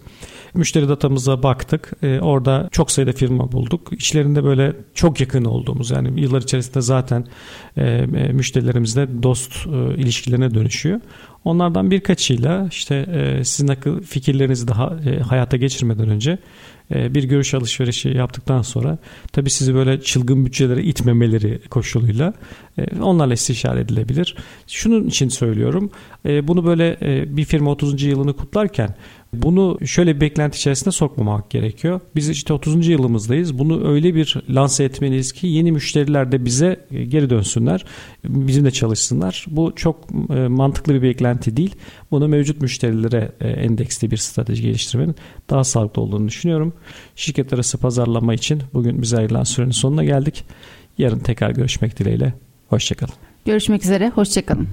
[0.53, 1.91] Müşteri datamıza baktık.
[2.03, 3.93] E, orada çok sayıda firma bulduk.
[3.93, 7.25] İçlerinde böyle çok yakın olduğumuz yani yıllar içerisinde zaten
[7.77, 11.01] e, e, müşterilerimizle dost e, ilişkilerine dönüşüyor.
[11.47, 16.37] Onlardan birkaçıyla işte e, sizin akıl fikirlerinizi daha e, hayata geçirmeden önce
[16.95, 18.97] e, bir görüş alışverişi yaptıktan sonra
[19.31, 22.33] tabii sizi böyle çılgın bütçelere itmemeleri koşuluyla
[23.01, 24.35] onlarla istişare edilebilir.
[24.67, 25.91] Şunun için söylüyorum.
[26.25, 26.97] Bunu böyle
[27.37, 28.03] bir firma 30.
[28.03, 28.95] yılını kutlarken
[29.41, 31.99] bunu şöyle bir beklenti içerisinde sokmamak gerekiyor.
[32.15, 32.87] Biz işte 30.
[32.87, 33.59] yılımızdayız.
[33.59, 37.85] Bunu öyle bir lanse etmeliyiz ki yeni müşteriler de bize geri dönsünler.
[38.23, 39.45] Bizimle çalışsınlar.
[39.49, 40.09] Bu çok
[40.49, 41.75] mantıklı bir beklenti değil.
[42.11, 45.15] Bunu mevcut müşterilere endeksli bir strateji geliştirmenin
[45.49, 46.73] daha sağlıklı olduğunu düşünüyorum.
[47.15, 50.43] Şirket arası pazarlama için bugün bize ayrılan sürenin sonuna geldik.
[50.97, 52.33] Yarın tekrar görüşmek dileğiyle.
[52.67, 53.13] Hoşçakalın.
[53.45, 54.09] Görüşmek üzere.
[54.09, 54.67] Hoşçakalın.